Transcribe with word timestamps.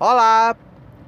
Olá, 0.00 0.54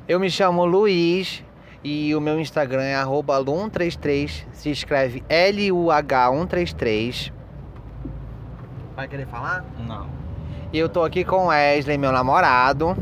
eu 0.08 0.19
me 0.19 0.29
chamo 0.29 0.65
Luiz 0.65 1.44
e 1.85 2.12
o 2.12 2.21
meu 2.21 2.40
Instagram 2.40 2.83
é 2.83 3.01
lu133, 3.04 4.46
se 4.51 4.69
escreve 4.69 5.22
L-U-H133. 5.29 7.32
Vai 8.96 9.06
querer 9.06 9.29
falar? 9.29 9.64
Não. 9.87 10.08
E 10.72 10.79
eu 10.80 10.88
tô 10.88 11.04
aqui 11.04 11.22
com 11.22 11.46
Wesley, 11.46 11.98
meu 11.98 12.11
namorado, 12.11 12.96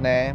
né? 0.00 0.34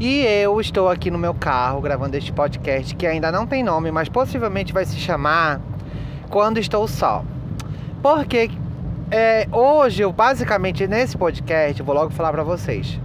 E 0.00 0.22
eu 0.22 0.58
estou 0.58 0.88
aqui 0.88 1.10
no 1.10 1.18
meu 1.18 1.34
carro 1.34 1.82
gravando 1.82 2.16
este 2.16 2.32
podcast 2.32 2.96
que 2.96 3.06
ainda 3.06 3.30
não 3.30 3.46
tem 3.46 3.62
nome, 3.62 3.90
mas 3.90 4.08
possivelmente 4.08 4.72
vai 4.72 4.86
se 4.86 4.96
chamar 4.96 5.60
Quando 6.30 6.56
Estou 6.56 6.88
Só. 6.88 7.22
Porque 8.02 8.50
é, 9.10 9.46
hoje, 9.52 10.00
eu 10.00 10.10
basicamente 10.10 10.86
nesse 10.86 11.18
podcast, 11.18 11.78
eu 11.78 11.84
vou 11.84 11.94
logo 11.94 12.08
falar 12.08 12.32
pra 12.32 12.42
vocês. 12.42 12.98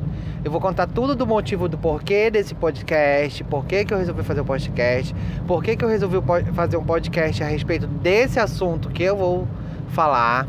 Eu 0.46 0.52
vou 0.52 0.62
contar 0.62 0.86
tudo 0.86 1.16
do 1.16 1.26
motivo 1.26 1.68
do 1.68 1.76
porquê 1.76 2.30
desse 2.30 2.54
podcast, 2.54 3.44
porquê 3.46 3.84
que 3.84 3.92
eu 3.92 3.98
resolvi 3.98 4.22
fazer 4.22 4.42
o 4.42 4.46
podcast, 4.46 5.16
porquê 5.48 5.76
que 5.76 5.84
eu 5.84 5.90
resolvi 5.90 6.18
fazer 6.54 6.78
um 6.78 6.84
podcast 6.84 7.42
a 7.42 7.48
respeito 7.48 7.88
desse 7.88 8.40
assunto 8.40 8.90
que 8.90 9.02
eu 9.02 9.18
vou 9.18 9.48
falar, 9.88 10.46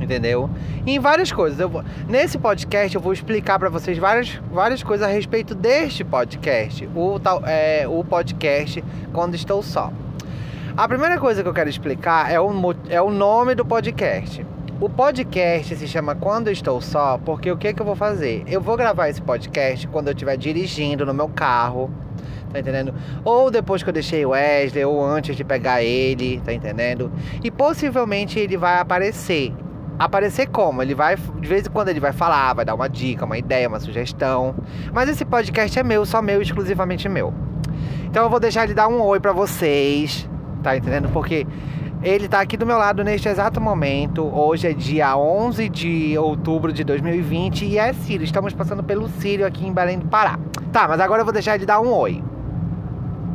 entendeu? 0.00 0.50
E 0.84 0.96
em 0.96 0.98
várias 0.98 1.30
coisas. 1.30 1.60
Eu 1.60 1.68
vou, 1.68 1.84
nesse 2.08 2.36
podcast 2.36 2.96
eu 2.96 3.00
vou 3.00 3.12
explicar 3.12 3.60
para 3.60 3.68
vocês 3.68 3.96
várias, 3.96 4.40
várias 4.50 4.82
coisas 4.82 5.06
a 5.06 5.10
respeito 5.10 5.54
deste 5.54 6.02
podcast, 6.02 6.88
o, 6.92 7.20
tal, 7.20 7.46
é, 7.46 7.86
o 7.86 8.02
podcast 8.02 8.82
Quando 9.12 9.36
Estou 9.36 9.62
Só. 9.62 9.92
A 10.76 10.88
primeira 10.88 11.16
coisa 11.20 11.44
que 11.44 11.48
eu 11.48 11.54
quero 11.54 11.70
explicar 11.70 12.28
é 12.28 12.40
o, 12.40 12.50
é 12.88 13.00
o 13.00 13.12
nome 13.12 13.54
do 13.54 13.64
podcast. 13.64 14.44
O 14.78 14.90
podcast 14.90 15.74
se 15.74 15.88
chama 15.88 16.14
Quando 16.14 16.50
Estou 16.50 16.82
Só, 16.82 17.18
porque 17.24 17.50
o 17.50 17.56
que, 17.56 17.72
que 17.72 17.80
eu 17.80 17.86
vou 17.86 17.96
fazer? 17.96 18.44
Eu 18.46 18.60
vou 18.60 18.76
gravar 18.76 19.08
esse 19.08 19.22
podcast 19.22 19.88
quando 19.88 20.08
eu 20.08 20.12
estiver 20.12 20.36
dirigindo 20.36 21.06
no 21.06 21.14
meu 21.14 21.30
carro, 21.30 21.90
tá 22.52 22.60
entendendo? 22.60 22.92
Ou 23.24 23.50
depois 23.50 23.82
que 23.82 23.88
eu 23.88 23.92
deixei 23.92 24.26
o 24.26 24.30
Wesley, 24.30 24.84
ou 24.84 25.02
antes 25.02 25.34
de 25.34 25.42
pegar 25.42 25.82
ele, 25.82 26.42
tá 26.44 26.52
entendendo? 26.52 27.10
E 27.42 27.50
possivelmente 27.50 28.38
ele 28.38 28.58
vai 28.58 28.78
aparecer. 28.78 29.50
Aparecer 29.98 30.46
como? 30.48 30.82
Ele 30.82 30.94
vai, 30.94 31.16
de 31.16 31.48
vez 31.48 31.66
em 31.66 31.70
quando 31.70 31.88
ele 31.88 31.98
vai 31.98 32.12
falar, 32.12 32.52
vai 32.52 32.66
dar 32.66 32.74
uma 32.74 32.86
dica, 32.86 33.24
uma 33.24 33.38
ideia, 33.38 33.68
uma 33.68 33.80
sugestão. 33.80 34.54
Mas 34.92 35.08
esse 35.08 35.24
podcast 35.24 35.78
é 35.78 35.82
meu, 35.82 36.04
só 36.04 36.20
meu, 36.20 36.42
exclusivamente 36.42 37.08
meu. 37.08 37.32
Então 38.04 38.24
eu 38.24 38.28
vou 38.28 38.38
deixar 38.38 38.64
ele 38.64 38.74
dar 38.74 38.88
um 38.88 39.00
oi 39.00 39.20
para 39.20 39.32
vocês, 39.32 40.28
tá 40.62 40.76
entendendo? 40.76 41.08
Porque 41.08 41.46
ele 42.06 42.26
está 42.26 42.40
aqui 42.40 42.56
do 42.56 42.64
meu 42.64 42.78
lado 42.78 43.02
neste 43.02 43.28
exato 43.28 43.60
momento. 43.60 44.24
Hoje 44.32 44.68
é 44.68 44.72
dia 44.72 45.16
11 45.16 45.68
de 45.68 46.16
outubro 46.16 46.72
de 46.72 46.84
2020 46.84 47.64
e 47.64 47.78
é 47.78 47.92
Círio. 47.92 48.24
Estamos 48.24 48.54
passando 48.54 48.84
pelo 48.84 49.08
Círio 49.08 49.44
aqui 49.44 49.66
em 49.66 49.72
Belém 49.72 49.98
do 49.98 50.06
Pará. 50.06 50.38
Tá, 50.72 50.86
mas 50.86 51.00
agora 51.00 51.22
eu 51.22 51.24
vou 51.24 51.32
deixar 51.32 51.56
ele 51.56 51.66
dar 51.66 51.80
um 51.80 51.92
oi. 51.92 52.22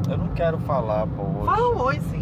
Eu 0.09 0.17
não 0.17 0.29
quero 0.29 0.57
falar, 0.59 1.05
pô. 1.07 1.23
Hoje. 1.23 1.45
Fala 1.45 1.75
um 1.75 1.81
oi, 1.81 1.99
sim. 2.11 2.21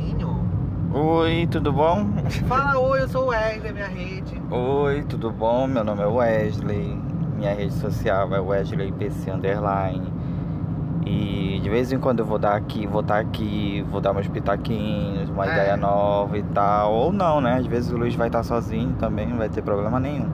Oi, 0.92 1.48
tudo 1.52 1.72
bom? 1.72 2.08
Fala 2.48 2.80
oi, 2.82 3.02
eu 3.04 3.08
sou 3.08 3.26
o 3.26 3.28
Wesley, 3.28 3.72
minha 3.72 3.88
rede. 3.88 4.42
Oi, 4.50 5.04
tudo 5.04 5.30
bom? 5.30 5.68
Meu 5.68 5.84
nome 5.84 6.02
é 6.02 6.08
Wesley. 6.08 6.98
Minha 7.38 7.54
rede 7.54 7.74
social 7.74 8.34
é 8.34 8.40
Wesley 8.40 8.92
PC 8.94 9.30
Underline. 9.30 10.12
E 11.10 11.60
de 11.60 11.70
vez 11.70 11.92
em 11.92 11.98
quando 11.98 12.20
eu 12.20 12.26
vou 12.26 12.38
dar 12.38 12.56
aqui, 12.56 12.86
vou 12.86 13.02
estar 13.02 13.18
aqui, 13.18 13.84
vou 13.90 14.00
dar 14.00 14.14
meus 14.14 14.28
pitaquinhos, 14.28 15.28
uma 15.30 15.48
é. 15.48 15.52
ideia 15.52 15.76
nova 15.76 16.38
e 16.38 16.44
tal. 16.44 16.94
Ou 16.94 17.12
não, 17.12 17.42
né? 17.42 17.56
Às 17.56 17.66
vezes 17.66 17.92
o 17.92 17.98
Luiz 17.98 18.14
vai 18.14 18.28
estar 18.28 18.44
sozinho 18.44 18.94
também, 19.00 19.26
não 19.26 19.38
vai 19.38 19.50
ter 19.50 19.64
problema 19.64 20.00
nenhum. 20.00 20.30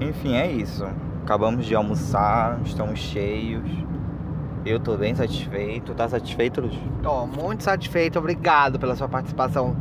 Enfim, 0.00 0.36
é 0.36 0.50
isso. 0.50 0.86
Acabamos 1.22 1.66
de 1.66 1.74
almoçar, 1.74 2.58
estamos 2.64 2.98
cheios. 2.98 3.68
Eu 4.64 4.80
tô 4.80 4.96
bem 4.96 5.14
satisfeito. 5.14 5.94
Tá 5.94 6.08
satisfeito, 6.08 6.62
Luiz? 6.62 6.78
Tô 7.02 7.26
muito 7.26 7.62
satisfeito. 7.62 8.18
Obrigado 8.18 8.78
pela 8.78 8.96
sua 8.96 9.08
participação 9.08 9.76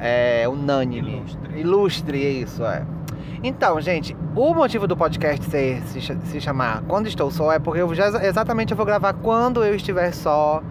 é, 0.00 0.48
unânime. 0.48 1.18
Ilustre. 1.18 1.60
Ilustre, 1.60 2.24
é 2.24 2.30
isso, 2.30 2.64
é. 2.64 2.84
Então, 3.42 3.80
gente, 3.80 4.16
o 4.34 4.54
motivo 4.54 4.86
do 4.86 4.96
podcast 4.96 5.44
ser, 5.44 5.82
se, 5.82 6.00
se 6.00 6.40
chamar 6.40 6.82
Quando 6.88 7.06
Estou 7.06 7.30
Só 7.30 7.52
é 7.52 7.58
porque 7.58 7.82
eu 7.82 7.94
já, 7.94 8.08
exatamente 8.24 8.70
eu 8.70 8.76
vou 8.76 8.86
gravar 8.86 9.12
quando 9.12 9.62
eu 9.62 9.74
estiver 9.74 10.12
só. 10.12 10.62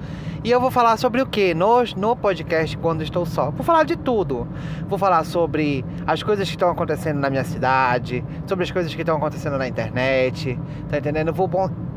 E 0.43 0.51
eu 0.51 0.59
vou 0.59 0.69
falar 0.69 0.97
sobre 0.97 1.21
o 1.21 1.25
que 1.25 1.53
no, 1.53 1.83
no 1.95 2.17
podcast 2.17 2.75
Quando 2.77 3.01
Estou 3.01 3.25
Só? 3.25 3.49
Vou 3.51 3.63
falar 3.63 3.83
de 3.83 3.95
tudo. 3.95 4.45
Vou 4.89 4.99
falar 4.99 5.23
sobre 5.23 5.85
as 6.05 6.21
coisas 6.21 6.45
que 6.49 6.55
estão 6.55 6.69
acontecendo 6.69 7.17
na 7.19 7.29
minha 7.29 7.45
cidade, 7.45 8.25
sobre 8.45 8.63
as 8.63 8.71
coisas 8.71 8.93
que 8.93 9.01
estão 9.01 9.15
acontecendo 9.15 9.57
na 9.57 9.67
internet, 9.67 10.59
tá 10.89 10.97
entendendo? 10.97 11.31
Vou 11.31 11.49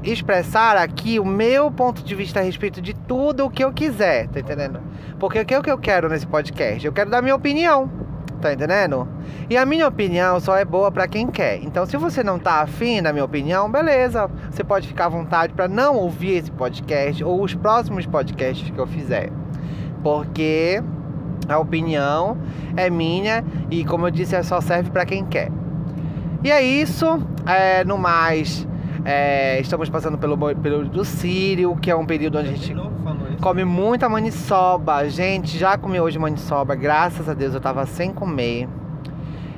expressar 0.04 0.76
aqui 0.76 1.18
o 1.18 1.24
meu 1.24 1.72
ponto 1.72 2.04
de 2.04 2.14
vista 2.14 2.38
a 2.38 2.42
respeito 2.44 2.80
de 2.80 2.94
tudo 2.94 3.46
o 3.46 3.50
que 3.50 3.64
eu 3.64 3.72
quiser, 3.72 4.28
tá 4.28 4.38
entendendo? 4.38 4.80
Porque 5.18 5.40
o 5.40 5.44
que, 5.44 5.54
é 5.54 5.60
que 5.60 5.70
eu 5.70 5.78
quero 5.78 6.08
nesse 6.08 6.26
podcast? 6.26 6.86
Eu 6.86 6.92
quero 6.92 7.10
dar 7.10 7.20
minha 7.22 7.34
opinião 7.34 8.05
tá 8.46 8.52
entendendo? 8.52 9.08
E 9.50 9.56
a 9.56 9.66
minha 9.66 9.88
opinião 9.88 10.38
só 10.38 10.56
é 10.56 10.64
boa 10.64 10.90
para 10.90 11.08
quem 11.08 11.26
quer. 11.26 11.62
Então, 11.62 11.84
se 11.86 11.96
você 11.96 12.22
não 12.22 12.38
tá 12.38 12.62
afim 12.62 13.02
da 13.02 13.12
minha 13.12 13.24
opinião, 13.24 13.70
beleza. 13.70 14.30
Você 14.50 14.62
pode 14.62 14.86
ficar 14.86 15.06
à 15.06 15.08
vontade 15.08 15.52
para 15.52 15.66
não 15.66 15.96
ouvir 15.96 16.36
esse 16.36 16.50
podcast 16.50 17.22
ou 17.24 17.42
os 17.42 17.54
próximos 17.54 18.06
podcasts 18.06 18.70
que 18.70 18.78
eu 18.78 18.86
fizer. 18.86 19.30
Porque 20.02 20.82
a 21.48 21.58
opinião 21.58 22.38
é 22.76 22.88
minha 22.88 23.44
e, 23.70 23.84
como 23.84 24.06
eu 24.06 24.10
disse, 24.10 24.36
é 24.36 24.42
só 24.42 24.60
serve 24.60 24.90
para 24.90 25.04
quem 25.04 25.24
quer. 25.24 25.50
E 26.44 26.50
é 26.50 26.62
isso. 26.62 27.06
É, 27.46 27.84
no 27.84 27.98
mais, 27.98 28.66
é, 29.06 29.60
estamos 29.60 29.88
passando 29.88 30.18
pelo 30.18 30.36
período 30.56 30.88
do 30.88 31.04
Sírio, 31.04 31.76
que 31.76 31.88
é 31.88 31.94
um 31.94 32.04
período 32.04 32.38
onde 32.38 32.48
a 32.48 32.52
gente 32.52 32.74
come 33.40 33.64
muita 33.64 34.08
maniçoba. 34.08 35.08
Gente, 35.08 35.56
já 35.56 35.78
comi 35.78 36.00
hoje 36.00 36.18
maniçoba, 36.18 36.74
graças 36.74 37.28
a 37.28 37.32
Deus 37.32 37.54
eu 37.54 37.60
tava 37.60 37.86
sem 37.86 38.12
comer. 38.12 38.68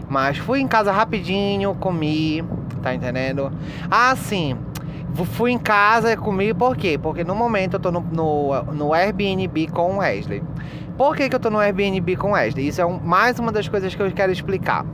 Mas 0.07 0.37
fui 0.37 0.61
em 0.61 0.69
casa 0.69 0.93
rapidinho, 0.93 1.75
comi, 1.77 2.45
tá 2.83 2.95
entendendo? 2.95 3.51
Ah, 3.91 4.15
sim. 4.15 4.55
Fui 5.33 5.51
em 5.51 5.59
casa 5.59 6.13
e 6.13 6.17
comi 6.17 6.53
por 6.53 6.77
quê? 6.77 6.99
Porque 6.99 7.25
no 7.25 7.35
momento 7.35 7.75
eu 7.75 7.81
tô 7.81 7.91
no, 7.91 8.01
no, 8.01 8.63
no 8.75 8.93
Airbnb 8.93 9.69
com 9.69 9.95
o 9.95 9.99
Wesley. 9.99 10.43
Por 10.99 11.17
que, 11.17 11.27
que 11.27 11.35
eu 11.35 11.41
tô 11.41 11.49
no 11.49 11.59
Airbnb 11.59 12.17
com 12.17 12.29
o 12.29 12.33
Wesley? 12.33 12.69
Isso 12.69 12.83
é 12.83 12.87
um, 12.87 13.01
mais 13.01 13.39
uma 13.39 13.51
das 13.51 13.67
coisas 13.67 13.95
que 13.95 14.03
eu 14.03 14.13
quero 14.13 14.31
explicar. 14.31 14.85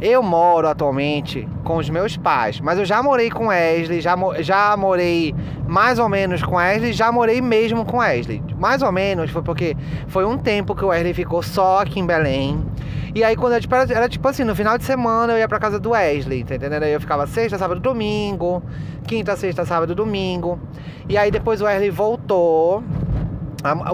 Eu 0.00 0.22
moro 0.22 0.68
atualmente 0.68 1.48
com 1.64 1.76
os 1.76 1.90
meus 1.90 2.16
pais, 2.16 2.60
mas 2.60 2.78
eu 2.78 2.84
já 2.84 3.02
morei 3.02 3.30
com 3.30 3.48
Wesley, 3.48 4.00
já, 4.00 4.14
já 4.38 4.76
morei 4.76 5.34
mais 5.66 5.98
ou 5.98 6.08
menos 6.08 6.40
com 6.40 6.54
Wesley, 6.54 6.92
já 6.92 7.10
morei 7.10 7.40
mesmo 7.40 7.84
com 7.84 7.98
Wesley. 7.98 8.40
Mais 8.56 8.80
ou 8.80 8.92
menos 8.92 9.30
foi 9.32 9.42
porque 9.42 9.76
foi 10.06 10.24
um 10.24 10.38
tempo 10.38 10.72
que 10.76 10.84
o 10.84 10.88
Wesley 10.88 11.12
ficou 11.14 11.42
só 11.42 11.80
aqui 11.80 11.98
em 11.98 12.06
Belém. 12.06 12.64
E 13.12 13.24
aí 13.24 13.34
quando 13.34 13.54
eu, 13.54 13.60
tipo, 13.60 13.74
era, 13.74 13.92
era 13.92 14.08
tipo 14.08 14.28
assim, 14.28 14.44
no 14.44 14.54
final 14.54 14.78
de 14.78 14.84
semana 14.84 15.32
eu 15.32 15.38
ia 15.38 15.48
pra 15.48 15.58
casa 15.58 15.80
do 15.80 15.90
Wesley, 15.90 16.44
tá 16.44 16.54
entendendo? 16.54 16.84
Aí 16.84 16.92
eu 16.92 17.00
ficava 17.00 17.26
sexta, 17.26 17.58
sábado, 17.58 17.80
domingo, 17.80 18.62
quinta, 19.04 19.34
sexta, 19.34 19.64
sábado, 19.64 19.96
domingo. 19.96 20.60
E 21.08 21.18
aí 21.18 21.28
depois 21.28 21.60
o 21.60 21.64
Wesley 21.64 21.90
voltou, 21.90 22.84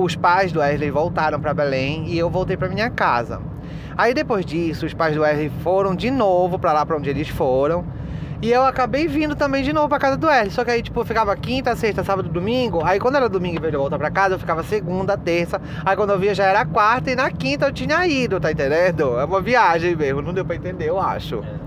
os 0.02 0.16
pais 0.16 0.52
do 0.52 0.60
Wesley 0.60 0.90
voltaram 0.90 1.40
para 1.40 1.54
Belém 1.54 2.08
e 2.08 2.18
eu 2.18 2.28
voltei 2.28 2.58
para 2.58 2.68
minha 2.68 2.90
casa. 2.90 3.40
Aí 3.96 4.12
depois 4.12 4.44
disso, 4.44 4.86
os 4.86 4.94
pais 4.94 5.14
do 5.14 5.22
Wesley 5.22 5.50
foram 5.62 5.94
de 5.94 6.10
novo 6.10 6.58
para 6.58 6.72
lá 6.72 6.84
para 6.84 6.96
onde 6.96 7.10
eles 7.10 7.28
foram. 7.28 7.84
E 8.42 8.50
eu 8.50 8.62
acabei 8.62 9.08
vindo 9.08 9.34
também 9.34 9.62
de 9.62 9.72
novo 9.72 9.88
pra 9.88 9.98
casa 9.98 10.16
do 10.16 10.26
Wesley. 10.26 10.50
Só 10.50 10.64
que 10.64 10.70
aí, 10.70 10.82
tipo, 10.82 11.00
eu 11.00 11.04
ficava 11.04 11.34
quinta, 11.34 11.74
sexta, 11.74 12.04
sábado, 12.04 12.28
domingo. 12.28 12.84
Aí 12.84 12.98
quando 12.98 13.16
era 13.16 13.28
domingo 13.28 13.56
e 13.56 13.60
veio 13.60 13.70
de 13.70 13.76
volta 13.78 13.96
pra 13.96 14.10
casa, 14.10 14.34
eu 14.34 14.38
ficava 14.38 14.62
segunda, 14.62 15.16
terça. 15.16 15.60
Aí 15.84 15.96
quando 15.96 16.10
eu 16.10 16.18
via 16.18 16.34
já 16.34 16.44
era 16.44 16.64
quarta 16.66 17.10
e 17.10 17.14
na 17.14 17.30
quinta 17.30 17.66
eu 17.66 17.72
tinha 17.72 18.06
ido, 18.06 18.38
tá 18.38 18.52
entendendo? 18.52 19.18
É 19.18 19.24
uma 19.24 19.40
viagem 19.40 19.96
mesmo, 19.96 20.20
não 20.20 20.34
deu 20.34 20.44
pra 20.44 20.56
entender, 20.56 20.88
eu 20.88 21.00
acho. 21.00 21.36
É. 21.36 21.64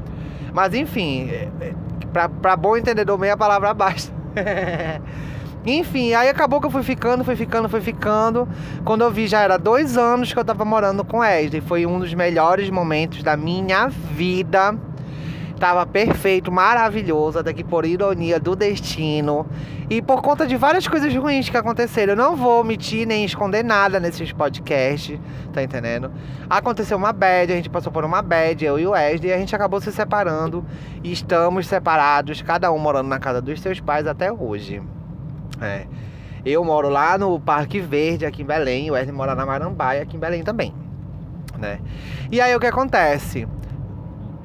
Mas 0.53 0.73
enfim, 0.73 1.29
é, 1.29 1.49
é, 1.61 1.73
pra, 2.11 2.29
pra 2.29 2.55
bom 2.55 2.77
entendedor, 2.77 3.17
meia 3.17 3.37
palavra 3.37 3.73
basta. 3.73 4.13
Enfim, 5.65 6.13
aí 6.13 6.29
acabou 6.29 6.61
que 6.61 6.67
eu 6.67 6.71
fui 6.71 6.83
ficando, 6.83 7.23
fui 7.23 7.35
ficando, 7.35 7.67
fui 7.67 7.81
ficando. 7.81 8.47
Quando 8.85 9.01
eu 9.01 9.11
vi, 9.11 9.27
já 9.27 9.41
era 9.41 9.57
dois 9.57 9.97
anos 9.97 10.31
que 10.31 10.39
eu 10.39 10.45
tava 10.45 10.63
morando 10.63 11.03
com 11.03 11.19
Wesley. 11.19 11.61
Foi 11.61 11.85
um 11.85 11.99
dos 11.99 12.13
melhores 12.13 12.69
momentos 12.69 13.21
da 13.21 13.35
minha 13.35 13.87
vida. 13.87 14.77
Tava 15.59 15.85
perfeito, 15.87 16.51
maravilhoso, 16.51 17.39
até 17.39 17.51
que 17.51 17.63
por 17.63 17.83
ironia 17.83 18.39
do 18.39 18.55
destino. 18.55 19.45
E 19.89 20.01
por 20.01 20.21
conta 20.21 20.45
de 20.45 20.55
várias 20.55 20.87
coisas 20.87 21.13
ruins 21.15 21.49
que 21.49 21.57
aconteceram. 21.57 22.13
Eu 22.13 22.17
não 22.17 22.35
vou 22.35 22.61
omitir 22.61 23.07
nem 23.07 23.25
esconder 23.25 23.63
nada 23.63 23.99
nesses 23.99 24.31
podcasts, 24.31 25.19
tá 25.51 25.63
entendendo? 25.63 26.11
Aconteceu 26.47 26.95
uma 26.95 27.11
bad, 27.11 27.51
a 27.51 27.55
gente 27.55 27.69
passou 27.69 27.91
por 27.91 28.05
uma 28.05 28.21
bad, 28.21 28.63
eu 28.63 28.77
e 28.77 28.85
o 28.85 28.91
Wesley, 28.91 29.31
e 29.31 29.33
a 29.33 29.37
gente 29.37 29.55
acabou 29.55 29.81
se 29.81 29.91
separando. 29.91 30.63
E 31.03 31.11
estamos 31.11 31.65
separados, 31.65 32.41
cada 32.41 32.71
um 32.71 32.77
morando 32.77 33.07
na 33.07 33.17
casa 33.17 33.41
dos 33.41 33.59
seus 33.59 33.79
pais 33.79 34.05
até 34.05 34.31
hoje. 34.31 34.81
É. 35.61 35.85
Eu 36.45 36.63
moro 36.63 36.89
lá 36.89 37.17
no 37.17 37.39
Parque 37.39 37.79
Verde, 37.79 38.25
aqui 38.25 38.41
em 38.41 38.45
Belém. 38.45 38.89
O 38.89 38.93
Wesley 38.93 39.15
mora 39.15 39.35
na 39.35 39.45
Marambaia, 39.45 40.03
aqui 40.03 40.15
em 40.15 40.19
Belém 40.19 40.43
também. 40.43 40.73
Né? 41.57 41.79
E 42.31 42.39
aí 42.39 42.55
o 42.55 42.59
que 42.59 42.67
acontece? 42.67 43.47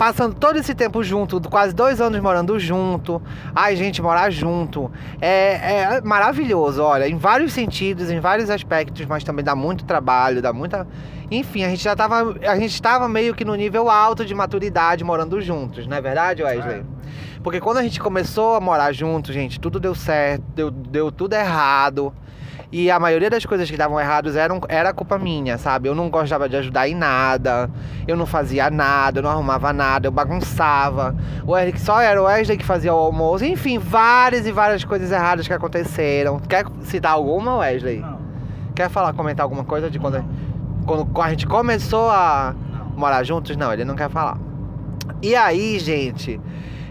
passando 0.03 0.35
todo 0.35 0.59
esse 0.59 0.75
tempo 0.75 1.01
junto, 1.05 1.41
quase 1.49 1.73
dois 1.73 2.01
anos 2.01 2.21
morando 2.21 2.59
junto. 2.59 3.23
Ai, 3.55 3.77
gente, 3.77 4.03
morar 4.03 4.31
junto 4.31 4.91
é, 5.21 5.83
é 5.97 6.01
maravilhoso, 6.01 6.83
olha, 6.83 7.07
em 7.07 7.17
vários 7.17 7.53
sentidos, 7.53 8.11
em 8.11 8.19
vários 8.19 8.51
aspectos, 8.51 9.07
mas 9.07 9.23
também 9.23 9.45
dá 9.45 9.55
muito 9.55 9.85
trabalho, 9.85 10.43
dá 10.43 10.53
muita. 10.53 10.89
Enfim, 11.31 11.63
a 11.63 11.69
gente 11.69 11.85
já 11.85 11.95
tava. 11.95 12.35
A 12.45 12.57
gente 12.57 12.75
estava 12.75 13.09
meio 13.09 13.33
que 13.33 13.45
no 13.45 13.55
nível 13.55 13.89
alto 13.89 14.25
de 14.25 14.35
maturidade 14.35 15.05
morando 15.05 15.41
juntos, 15.41 15.87
não 15.87 15.97
é 15.97 16.01
verdade, 16.01 16.43
Wesley? 16.43 16.81
É. 16.81 16.83
Porque 17.43 17.61
quando 17.61 17.79
a 17.79 17.83
gente 17.83 17.99
começou 18.01 18.55
a 18.55 18.61
morar 18.61 18.93
juntos, 18.93 19.35
gente, 19.35 19.59
tudo 19.59 19.81
deu 19.81 19.95
certo, 19.95 20.45
deu, 20.55 20.71
deu 20.71 21.11
tudo 21.11 21.35
errado. 21.35 22.13
E 22.71 22.91
a 22.91 22.99
maioria 22.99 23.29
das 23.29 23.45
coisas 23.45 23.71
que 23.71 23.77
davam 23.77 24.01
errados 24.01 24.35
eram, 24.35 24.59
era 24.67 24.95
culpa 24.95 25.19
minha, 25.19 25.59
sabe? 25.59 25.89
Eu 25.89 25.95
não 25.95 26.09
gostava 26.09 26.49
de 26.49 26.57
ajudar 26.57 26.89
em 26.89 26.95
nada, 26.95 27.69
eu 28.09 28.17
não 28.17 28.25
fazia 28.25 28.71
nada, 28.71 29.19
eu 29.19 29.23
não 29.23 29.31
arrumava 29.31 29.75
nada, 29.75 30.07
eu 30.07 30.11
bagunçava. 30.11 31.15
O 31.47 31.55
Eric 31.55 31.79
só 31.79 32.01
era 32.01 32.21
o 32.21 32.25
Wesley 32.25 32.57
que 32.57 32.65
fazia 32.65 32.95
o 32.95 32.97
almoço. 32.97 33.45
Enfim, 33.45 33.79
várias 33.79 34.47
e 34.47 34.53
várias 34.53 34.85
coisas 34.85 35.13
erradas 35.13 35.47
que 35.47 35.53
aconteceram. 35.53 36.39
Quer 36.39 36.65
citar 36.81 37.13
alguma, 37.13 37.57
Wesley? 37.57 38.01
Não. 38.01 38.19
Quer 38.75 38.89
falar, 38.89 39.13
comentar 39.13 39.45
alguma 39.45 39.65
coisa 39.65 39.91
de 39.91 39.99
quando, 39.99 40.25
quando 40.87 41.21
a 41.21 41.29
gente 41.29 41.47
começou 41.47 42.09
a 42.09 42.55
morar 42.97 43.23
juntos? 43.23 43.55
Não, 43.55 43.71
ele 43.71 43.85
não 43.85 43.95
quer 43.95 44.09
falar. 44.09 44.39
E 45.21 45.37
aí, 45.37 45.79
gente. 45.79 46.41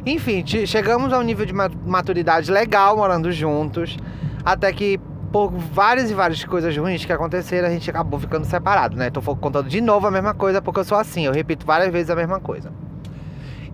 Enfim, 0.05 0.43
chegamos 0.65 1.13
a 1.13 1.19
um 1.19 1.21
nível 1.21 1.45
de 1.45 1.53
maturidade 1.53 2.51
legal 2.51 2.97
morando 2.97 3.31
juntos. 3.31 3.97
Até 4.43 4.73
que 4.73 4.99
por 5.31 5.49
várias 5.49 6.11
e 6.11 6.13
várias 6.13 6.43
coisas 6.43 6.75
ruins 6.75 7.05
que 7.05 7.13
aconteceram, 7.13 7.67
a 7.67 7.71
gente 7.71 7.89
acabou 7.89 8.19
ficando 8.19 8.45
separado, 8.45 8.97
né? 8.97 9.09
Tô 9.09 9.21
contando 9.35 9.69
de 9.69 9.79
novo 9.79 10.07
a 10.07 10.11
mesma 10.11 10.33
coisa 10.33 10.61
porque 10.61 10.81
eu 10.81 10.83
sou 10.83 10.97
assim, 10.97 11.25
eu 11.25 11.31
repito 11.31 11.65
várias 11.65 11.91
vezes 11.91 12.09
a 12.09 12.15
mesma 12.15 12.39
coisa. 12.39 12.71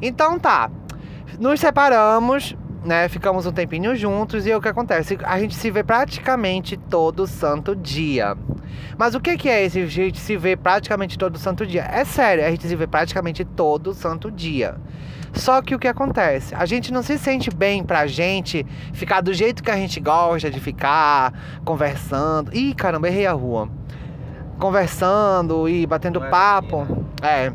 Então 0.01 0.37
tá, 0.37 0.69
nos 1.39 1.59
separamos, 1.59 2.55
né? 2.85 3.09
Ficamos 3.09 3.45
um 3.45 3.51
tempinho 3.51 3.95
juntos 3.95 4.45
e 4.45 4.53
o 4.53 4.61
que 4.61 4.67
acontece? 4.67 5.17
A 5.23 5.39
gente 5.39 5.55
se 5.55 5.71
vê 5.71 5.83
praticamente 5.83 6.77
todo 6.77 7.25
santo 7.25 7.75
dia. 7.75 8.37
Mas 8.97 9.15
o 9.15 9.19
que, 9.19 9.35
que 9.37 9.49
é 9.49 9.65
esse 9.65 9.79
a 9.79 9.85
gente 9.87 10.19
se 10.19 10.37
vê 10.37 10.55
praticamente 10.55 11.17
todo 11.17 11.39
santo 11.39 11.65
dia? 11.65 11.83
É 11.83 12.05
sério, 12.05 12.45
a 12.45 12.51
gente 12.51 12.67
se 12.67 12.75
vê 12.75 12.85
praticamente 12.85 13.43
todo 13.43 13.93
santo 13.93 14.29
dia. 14.29 14.75
Só 15.37 15.61
que 15.61 15.75
o 15.75 15.79
que 15.79 15.87
acontece? 15.87 16.55
A 16.55 16.65
gente 16.65 16.91
não 16.91 17.03
se 17.03 17.17
sente 17.17 17.49
bem 17.49 17.83
pra 17.83 18.07
gente 18.07 18.65
ficar 18.93 19.21
do 19.21 19.33
jeito 19.33 19.63
que 19.63 19.71
a 19.71 19.75
gente 19.75 19.99
gosta 19.99 20.49
de 20.49 20.59
ficar, 20.59 21.33
conversando. 21.63 22.53
Ih, 22.55 22.73
caramba, 22.73 23.07
errei 23.07 23.27
a 23.27 23.33
rua. 23.33 23.69
Conversando 24.57 25.69
e 25.69 25.85
batendo 25.85 26.19
papo. 26.19 26.87
É. 27.21 27.51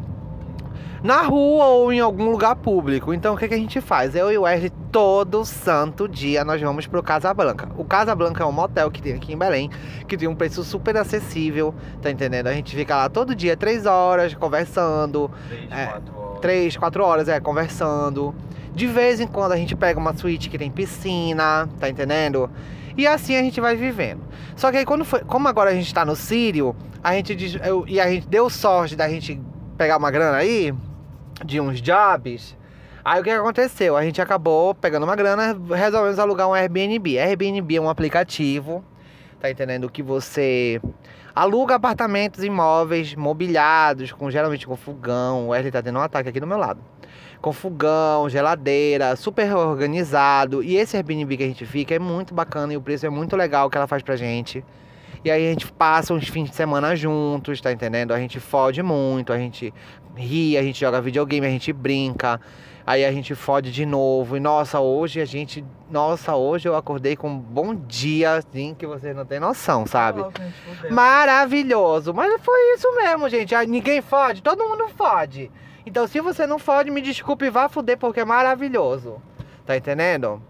Na 1.03 1.23
rua 1.23 1.67
ou 1.67 1.93
em 1.93 2.01
algum 2.01 2.31
lugar 2.31 2.55
público. 2.57 3.13
Então 3.13 3.35
o 3.35 3.37
que, 3.37 3.49
que 3.49 3.55
a 3.55 3.59
gente 3.59 3.81
faz? 3.81 4.15
Eu 4.15 4.31
e 4.31 4.39
o 4.39 4.43
Wesley, 4.43 4.71
todo 4.93 5.45
santo 5.45 6.07
dia, 6.07 6.45
nós 6.45 6.61
vamos 6.61 6.87
pro 6.87 7.03
Casablanca. 7.03 7.69
O 7.77 7.85
Casablanca 7.85 8.45
é 8.45 8.47
um 8.47 8.53
motel 8.53 8.91
que 8.91 9.03
tem 9.03 9.15
aqui 9.15 9.33
em 9.33 9.37
Belém, 9.39 9.69
que 10.07 10.17
tem 10.17 10.29
um 10.29 10.35
preço 10.35 10.63
super 10.63 10.97
acessível, 10.97 11.75
tá 12.01 12.11
entendendo? 12.11 12.47
A 12.47 12.53
gente 12.53 12.77
fica 12.77 12.95
lá 12.95 13.09
todo 13.09 13.35
dia, 13.35 13.57
três 13.57 13.85
horas, 13.85 14.33
conversando. 14.35 15.29
Três, 15.49 15.73
é, 15.73 15.87
quatro 15.87 16.17
horas 16.17 16.33
três, 16.43 16.77
quatro 16.77 17.05
horas, 17.05 17.29
é, 17.29 17.41
conversando. 17.41 18.35
De 18.75 18.87
vez 18.87 19.21
em 19.21 19.27
quando 19.27 19.53
a 19.53 19.57
gente 19.57 19.77
pega 19.77 19.99
uma 19.99 20.15
suíte 20.15 20.51
que 20.51 20.59
tem 20.59 20.71
piscina, 20.71 21.69
tá 21.79 21.89
entendendo? 21.89 22.51
E 22.97 23.07
assim 23.07 23.37
a 23.37 23.43
gente 23.43 23.61
vai 23.61 23.77
vivendo. 23.77 24.21
Só 24.57 24.71
que 24.71 24.79
aí 24.79 24.85
quando 24.85 25.05
foi, 25.05 25.21
como 25.21 25.49
agora 25.49 25.71
a 25.71 25.75
gente 25.75 25.95
tá 25.95 26.05
no 26.05 26.17
Sírio, 26.17 26.75
a 27.03 27.15
gente 27.15 27.61
eu, 27.65 27.85
e 27.87 28.01
a 28.01 28.11
gente 28.11 28.27
deu 28.27 28.51
sorte 28.51 28.97
da 28.97 29.09
gente 29.09 29.41
pegar 29.79 29.97
uma 29.97 30.11
grana 30.11 30.37
aí 30.37 30.75
de 31.45 31.61
uns 31.61 31.81
jobs. 31.81 32.57
Aí 33.05 33.21
o 33.21 33.25
que 33.25 33.31
aconteceu? 33.31 33.97
A 33.97 34.05
gente 34.05 34.21
acabou 34.21 34.75
pegando 34.75 35.05
uma 35.05 35.17
grana, 35.17 35.59
resolvemos 35.75 36.19
alugar 36.19 36.49
um 36.49 36.55
Airbnb. 36.55 37.19
Airbnb 37.19 37.77
é 37.77 37.81
um 37.81 37.89
aplicativo, 37.89 38.85
tá 39.41 39.51
entendendo? 39.51 39.91
Que 39.91 40.03
você 40.03 40.81
Aluga 41.35 41.77
apartamentos 41.77 42.45
imóveis 42.45 43.15
mobiliados, 43.15 44.13
com 44.13 44.31
geralmente 44.31 44.67
com 44.67 44.77
fogão. 44.77 45.47
O 45.47 45.49
Wesley 45.49 45.73
tá 45.73 45.83
tendo 45.83 45.99
um 45.99 46.03
ataque 46.03 46.29
aqui 46.29 46.39
do 46.39 46.47
meu 46.47 46.59
lado. 46.59 46.79
Com 47.41 47.55
fogão, 47.55 48.29
geladeira, 48.29 49.17
super 49.17 49.51
organizado. 49.57 50.63
E 50.63 50.77
esse 50.77 50.95
Airbnb 50.95 51.39
que 51.39 51.43
a 51.43 51.47
gente 51.47 51.65
fica 51.65 51.95
é 51.95 51.99
muito 51.99 52.35
bacana 52.35 52.75
e 52.75 52.77
o 52.77 52.83
preço 52.83 53.07
é 53.07 53.09
muito 53.09 53.35
legal 53.35 53.71
que 53.71 53.79
ela 53.79 53.87
faz 53.87 54.03
pra 54.03 54.15
gente. 54.15 54.63
E 55.25 55.31
aí 55.31 55.47
a 55.47 55.51
gente 55.51 55.73
passa 55.73 56.13
uns 56.13 56.29
fins 56.29 56.51
de 56.51 56.55
semana 56.55 56.95
juntos, 56.95 57.63
tá 57.63 57.73
entendendo? 57.73 58.13
A 58.13 58.19
gente 58.19 58.39
fode 58.39 58.83
muito, 58.83 59.33
a 59.33 59.39
gente 59.39 59.73
ri, 60.17 60.57
a 60.57 60.63
gente 60.63 60.81
joga 60.81 61.01
videogame, 61.01 61.47
a 61.47 61.51
gente 61.51 61.73
brinca. 61.73 62.41
Aí 62.85 63.05
a 63.05 63.13
gente 63.13 63.35
fode 63.35 63.71
de 63.71 63.87
novo. 63.87 64.37
E 64.37 64.41
nossa, 64.41 64.81
hoje 64.81 65.21
a 65.21 65.25
gente. 65.25 65.65
Nossa, 65.91 66.35
hoje 66.35 66.69
eu 66.69 66.75
acordei 66.75 67.15
com 67.15 67.29
um 67.29 67.39
bom 67.39 67.75
dia, 67.75 68.35
assim, 68.35 68.75
que 68.77 68.87
vocês 68.87 69.15
não 69.15 69.25
têm 69.25 69.39
noção, 69.39 69.87
sabe? 69.87 70.25
Maravilhoso. 70.91 72.13
Mas 72.13 72.41
foi 72.43 72.75
isso 72.75 72.93
mesmo, 72.97 73.29
gente. 73.29 73.55
Ninguém 73.67 74.03
fode, 74.03 74.43
todo 74.43 74.65
mundo 74.65 74.89
fode. 74.89 75.51
Então, 75.87 76.07
se 76.07 76.21
você 76.21 76.47
não 76.47 76.59
fode, 76.59 76.91
me 76.91 77.01
desculpe, 77.01 77.51
vá 77.51 77.69
fuder, 77.69 77.99
porque 77.99 78.21
é 78.21 78.25
maravilhoso. 78.25 79.21
Tá 79.65 79.77
entendendo? 79.77 80.43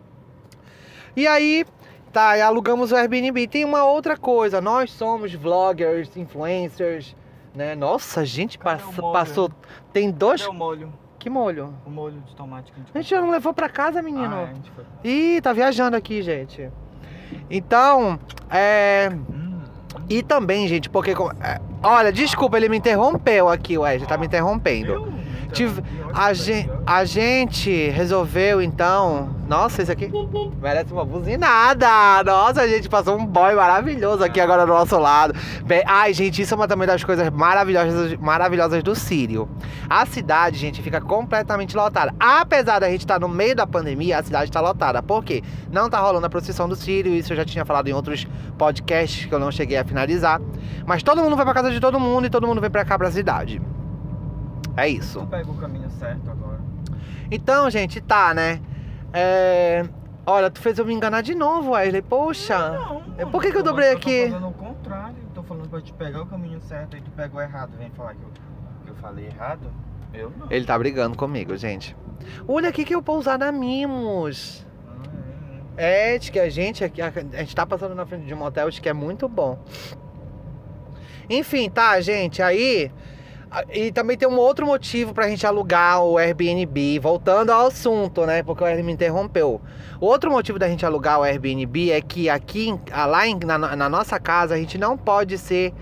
E 1.14 1.26
aí, 1.26 1.66
tá, 2.12 2.42
alugamos 2.46 2.92
o 2.92 2.96
Airbnb. 2.96 3.46
Tem 3.46 3.64
uma 3.64 3.84
outra 3.84 4.16
coisa, 4.16 4.60
nós 4.60 4.90
somos 4.90 5.34
vloggers, 5.34 6.16
influencers, 6.16 7.14
né? 7.54 7.74
Nossa, 7.74 8.20
a 8.20 8.24
gente 8.24 8.58
passou, 8.58 9.12
passou. 9.12 9.50
Tem 9.92 10.10
dois. 10.10 10.40
Cadê 10.42 10.50
o 10.54 10.58
molho? 10.58 10.92
Que 11.18 11.30
molho? 11.30 11.72
O 11.86 11.90
molho 11.90 12.20
de 12.26 12.34
tomate 12.34 12.72
que 12.72 12.80
a 12.80 12.82
gente 12.82 12.90
A 12.94 13.00
gente 13.00 13.10
já 13.10 13.20
não 13.20 13.30
levou 13.30 13.54
pra 13.54 13.68
casa, 13.68 14.02
menino? 14.02 14.34
Ah, 14.34 14.48
a 14.50 14.54
gente 14.54 14.70
foi. 14.72 14.84
Ih, 15.04 15.40
tá 15.40 15.52
viajando 15.52 15.96
aqui, 15.96 16.20
gente. 16.22 16.68
Então, 17.50 18.18
é. 18.50 19.10
Hum. 19.10 19.60
E 20.08 20.22
também, 20.22 20.66
gente, 20.68 20.88
porque. 20.90 21.12
é, 21.12 21.60
Olha, 21.82 22.12
desculpa, 22.12 22.56
ele 22.56 22.68
me 22.68 22.76
interrompeu 22.78 23.48
aqui, 23.48 23.76
ué, 23.78 23.94
ele 23.94 24.06
tá 24.06 24.16
me 24.16 24.26
interrompendo. 24.26 24.92
Eu? 24.92 25.12
Tive- 25.52 25.82
Então, 25.82 26.10
A, 26.14 26.32
gen- 26.32 26.70
a 26.86 27.04
gente 27.04 27.88
resolveu 27.90 28.62
então. 28.62 29.28
Nossa, 29.52 29.82
isso 29.82 29.92
aqui 29.92 30.10
merece 30.62 30.94
uma 30.94 31.04
buzinada. 31.04 32.24
Nossa, 32.24 32.62
a 32.62 32.66
gente 32.66 32.88
passou 32.88 33.18
um 33.18 33.26
boy 33.26 33.54
maravilhoso 33.54 34.24
aqui 34.24 34.40
agora 34.40 34.64
do 34.64 34.72
nosso 34.72 34.98
lado. 34.98 35.34
Bem, 35.66 35.82
ai, 35.86 36.14
gente, 36.14 36.40
isso 36.40 36.54
é 36.54 36.56
uma 36.56 36.66
também 36.66 36.86
das 36.86 37.04
coisas 37.04 37.28
maravilhosas, 37.28 38.16
maravilhosas 38.16 38.82
do 38.82 38.94
Sírio. 38.94 39.46
A 39.90 40.06
cidade, 40.06 40.56
gente, 40.56 40.80
fica 40.80 41.02
completamente 41.02 41.76
lotada. 41.76 42.14
Apesar 42.18 42.78
da 42.78 42.88
gente 42.88 43.00
estar 43.00 43.20
no 43.20 43.28
meio 43.28 43.54
da 43.54 43.66
pandemia, 43.66 44.20
a 44.20 44.22
cidade 44.22 44.46
está 44.46 44.58
lotada. 44.58 45.02
Por 45.02 45.22
quê? 45.22 45.42
Não 45.70 45.90
tá 45.90 46.00
rolando 46.00 46.24
a 46.24 46.30
procissão 46.30 46.66
do 46.66 46.74
Sírio. 46.74 47.12
Isso 47.12 47.34
eu 47.34 47.36
já 47.36 47.44
tinha 47.44 47.66
falado 47.66 47.88
em 47.88 47.92
outros 47.92 48.26
podcasts 48.56 49.26
que 49.26 49.34
eu 49.34 49.38
não 49.38 49.52
cheguei 49.52 49.76
a 49.76 49.84
finalizar. 49.84 50.40
Mas 50.86 51.02
todo 51.02 51.22
mundo 51.22 51.36
vai 51.36 51.44
pra 51.44 51.52
casa 51.52 51.70
de 51.70 51.78
todo 51.78 52.00
mundo 52.00 52.26
e 52.26 52.30
todo 52.30 52.46
mundo 52.46 52.58
vem 52.58 52.70
pra 52.70 52.86
cá 52.86 52.96
pra 52.96 53.10
cidade. 53.10 53.60
É 54.78 54.88
isso. 54.88 55.20
Tu 55.20 55.26
pega 55.26 55.50
o 55.50 55.54
caminho 55.56 55.90
certo 55.90 56.30
agora. 56.30 56.58
Então, 57.30 57.68
gente, 57.68 58.00
tá, 58.00 58.32
né? 58.32 58.58
É... 59.12 59.84
Olha, 60.24 60.50
tu 60.50 60.60
fez 60.60 60.78
eu 60.78 60.84
me 60.86 60.94
enganar 60.94 61.20
de 61.22 61.34
novo, 61.34 61.72
Wesley. 61.72 62.00
Poxa. 62.02 62.70
Não, 62.70 63.02
É, 63.18 63.26
Por 63.26 63.42
que, 63.42 63.50
que 63.50 63.56
eu 63.58 63.62
dobrei 63.62 63.88
Eu 63.88 63.96
aqui? 63.96 64.24
tô 64.24 64.30
falando 64.30 64.48
o 64.48 64.52
contrário. 64.52 65.16
Tô 65.34 65.42
falando 65.42 65.68
pra 65.68 65.80
te 65.80 65.92
pegar 65.92 66.22
o 66.22 66.26
caminho 66.26 66.60
certo 66.60 66.94
aí 66.94 67.02
tu 67.02 67.10
pega 67.10 67.36
o 67.36 67.40
errado. 67.40 67.72
Vem 67.76 67.90
falar 67.90 68.14
que 68.14 68.22
eu, 68.22 68.28
que 68.84 68.90
eu 68.90 68.94
falei 68.96 69.26
errado. 69.26 69.68
Eu 70.14 70.30
não. 70.38 70.46
Ele 70.50 70.64
tá 70.64 70.78
brigando 70.78 71.16
comigo, 71.16 71.56
gente. 71.56 71.96
Olha 72.46 72.68
aqui 72.68 72.84
que 72.84 72.94
eu 72.94 73.02
pousar 73.02 73.38
na 73.38 73.50
Mimos. 73.50 74.64
Ah, 74.86 75.72
é, 75.76 76.14
É, 76.14 76.18
diz 76.18 76.30
que 76.30 76.38
a 76.38 76.48
gente 76.48 76.84
a, 76.84 76.88
a 77.34 77.38
gente 77.40 77.56
tá 77.56 77.66
passando 77.66 77.94
na 77.94 78.06
frente 78.06 78.26
de 78.26 78.34
um 78.34 78.36
motel, 78.36 78.70
diz 78.70 78.78
que 78.78 78.88
é 78.88 78.92
muito 78.92 79.28
bom. 79.28 79.58
Enfim, 81.28 81.68
tá, 81.70 82.00
gente, 82.00 82.42
aí. 82.42 82.92
A- 83.52 83.64
E 83.72 83.92
também 83.92 84.16
tem 84.16 84.26
um 84.28 84.36
outro 84.38 84.66
motivo 84.66 85.12
pra 85.12 85.28
gente 85.28 85.46
alugar 85.46 86.02
o 86.02 86.16
Airbnb, 86.18 86.98
voltando 86.98 87.50
ao 87.50 87.66
assunto, 87.66 88.24
né? 88.26 88.42
Porque 88.42 88.62
o 88.64 88.66
Airbnb 88.66 88.86
me 88.86 88.92
interrompeu. 88.92 89.60
Outro 90.00 90.30
motivo 90.30 90.58
da 90.58 90.68
gente 90.68 90.84
alugar 90.86 91.20
o 91.20 91.22
Airbnb 91.22 91.90
é 91.90 92.00
que 92.00 92.28
aqui, 92.28 92.74
lá 92.90 93.26
em- 93.26 93.38
na, 93.44 93.58
na 93.58 93.88
nossa 93.88 94.18
casa, 94.18 94.54
a 94.54 94.58
gente 94.58 94.78
não 94.78 94.96
pode 94.96 95.36
ser 95.38 95.72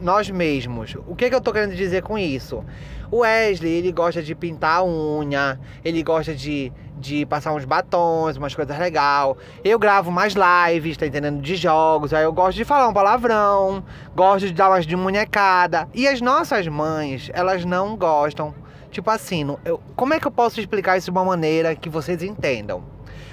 nós 0.00 0.28
mesmos. 0.28 0.94
O 1.06 1.14
que, 1.16 1.28
que 1.30 1.34
eu 1.34 1.40
tô 1.40 1.52
querendo 1.52 1.74
dizer 1.74 2.02
com 2.02 2.18
isso? 2.18 2.64
O 3.10 3.18
Wesley, 3.18 3.72
ele 3.72 3.92
gosta 3.92 4.22
de 4.22 4.34
pintar 4.34 4.80
a 4.80 4.84
unha, 4.84 5.58
ele 5.84 6.02
gosta 6.02 6.34
de, 6.34 6.72
de 6.96 7.26
passar 7.26 7.52
uns 7.52 7.64
batons, 7.64 8.36
umas 8.36 8.54
coisas 8.54 8.78
legal. 8.78 9.36
Eu 9.64 9.78
gravo 9.78 10.10
mais 10.10 10.34
lives, 10.34 10.96
tá 10.96 11.06
entendendo? 11.06 11.40
De 11.40 11.56
jogos, 11.56 12.14
aí 12.14 12.24
eu 12.24 12.32
gosto 12.32 12.56
de 12.56 12.64
falar 12.64 12.88
um 12.88 12.92
palavrão, 12.92 13.84
gosto 14.14 14.46
de 14.46 14.52
dar 14.54 14.70
umas 14.70 14.86
de 14.86 14.96
munhecada. 14.96 15.88
E 15.92 16.06
as 16.06 16.20
nossas 16.20 16.66
mães, 16.68 17.30
elas 17.34 17.64
não 17.64 17.96
gostam. 17.96 18.54
Tipo 18.90 19.10
assim, 19.10 19.44
eu- 19.64 19.80
como 19.96 20.14
é 20.14 20.20
que 20.20 20.26
eu 20.26 20.30
posso 20.30 20.60
explicar 20.60 20.96
isso 20.96 21.06
de 21.06 21.10
uma 21.10 21.24
maneira 21.24 21.74
que 21.74 21.88
vocês 21.88 22.22
entendam? 22.22 22.84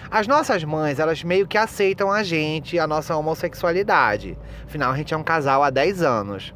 As 0.09 0.27
nossas 0.27 0.63
mães, 0.63 0.99
elas 0.99 1.23
meio 1.23 1.47
que 1.47 1.57
aceitam 1.57 2.11
a 2.11 2.21
gente, 2.23 2.77
a 2.77 2.85
nossa 2.87 3.15
homossexualidade. 3.15 4.37
Afinal, 4.65 4.91
a 4.91 4.97
gente 4.97 5.13
é 5.13 5.17
um 5.17 5.23
casal 5.23 5.63
há 5.63 5.69
10 5.69 6.01
anos. 6.01 6.53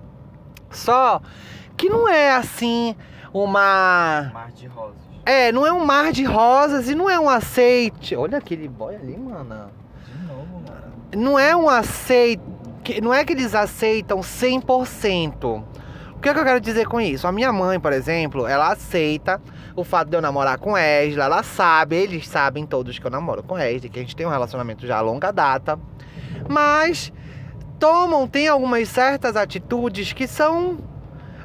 Só 0.72 1.22
que 1.78 1.88
não 1.88 2.10
é 2.10 2.32
assim 2.34 2.96
uma. 3.32 4.32
Mar 4.34 4.52
de 4.52 4.68
rosas. 4.68 5.05
É, 5.26 5.52
não 5.52 5.66
é 5.66 5.74
um 5.74 5.84
mar 5.84 6.12
de 6.12 6.24
rosas 6.24 6.88
e 6.88 6.94
não 6.94 7.10
é 7.10 7.20
um 7.20 7.28
aceite. 7.28 8.16
Olha 8.16 8.38
aquele 8.38 8.68
boy 8.68 8.96
ali, 8.96 9.18
mano. 9.18 9.72
De 10.06 10.28
novo, 10.28 10.62
mano. 10.62 10.94
Não 11.16 11.40
é 11.40 11.56
um 11.56 11.68
aceito. 11.68 12.44
Não 13.02 13.12
é 13.12 13.26
que 13.26 13.34
eles 13.34 13.56
aceitam 13.56 14.20
100%. 14.20 15.64
O 16.16 16.20
que, 16.20 16.30
é 16.30 16.34
que 16.34 16.40
eu 16.40 16.44
quero 16.44 16.62
dizer 16.62 16.88
com 16.88 17.02
isso? 17.02 17.28
A 17.28 17.32
minha 17.32 17.52
mãe, 17.52 17.80
por 17.80 17.92
exemplo, 17.92 18.48
ela 18.48 18.72
aceita 18.72 19.42
o 19.76 19.84
fato 19.84 20.10
de 20.10 20.16
eu 20.16 20.22
namorar 20.22 20.60
com 20.60 20.78
Esla. 20.78 21.26
Ela 21.26 21.42
sabe, 21.42 21.96
eles 21.96 22.28
sabem 22.28 22.66
todos 22.66 23.00
que 23.00 23.06
eu 23.06 23.12
namoro 23.12 23.42
com 23.42 23.58
Esla, 23.58 23.90
que 23.90 24.00
a 24.00 24.02
gente 24.04 24.16
tem 24.16 24.28
um 24.28 24.30
relacionamento 24.30 24.86
já 24.86 24.98
a 24.98 25.02
longa 25.02 25.32
data. 25.32 25.80
Mas 26.48 27.12
tomam, 27.80 28.28
tem 28.28 28.48
algumas 28.48 28.88
certas 28.90 29.36
atitudes 29.36 30.14
que 30.14 30.28
são 30.28 30.78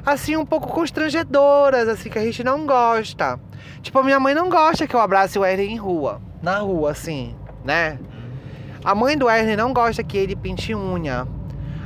assim 0.05 0.35
um 0.35 0.45
pouco 0.45 0.67
constrangedoras, 0.67 1.87
assim 1.87 2.09
que 2.09 2.19
a 2.19 2.23
gente 2.23 2.43
não 2.43 2.65
gosta. 2.67 3.39
Tipo, 3.81 3.99
a 3.99 4.03
minha 4.03 4.19
mãe 4.19 4.33
não 4.33 4.49
gosta 4.49 4.87
que 4.87 4.95
eu 4.95 4.99
abrace 4.99 5.37
o 5.37 5.45
Erlen 5.45 5.73
em 5.73 5.77
rua, 5.77 6.21
na 6.41 6.59
rua 6.59 6.91
assim, 6.91 7.35
né? 7.63 7.99
A 8.83 8.95
mãe 8.95 9.17
do 9.17 9.29
Erlen 9.29 9.55
não 9.55 9.73
gosta 9.73 10.03
que 10.03 10.17
ele 10.17 10.35
pinte 10.35 10.73
unha. 10.73 11.27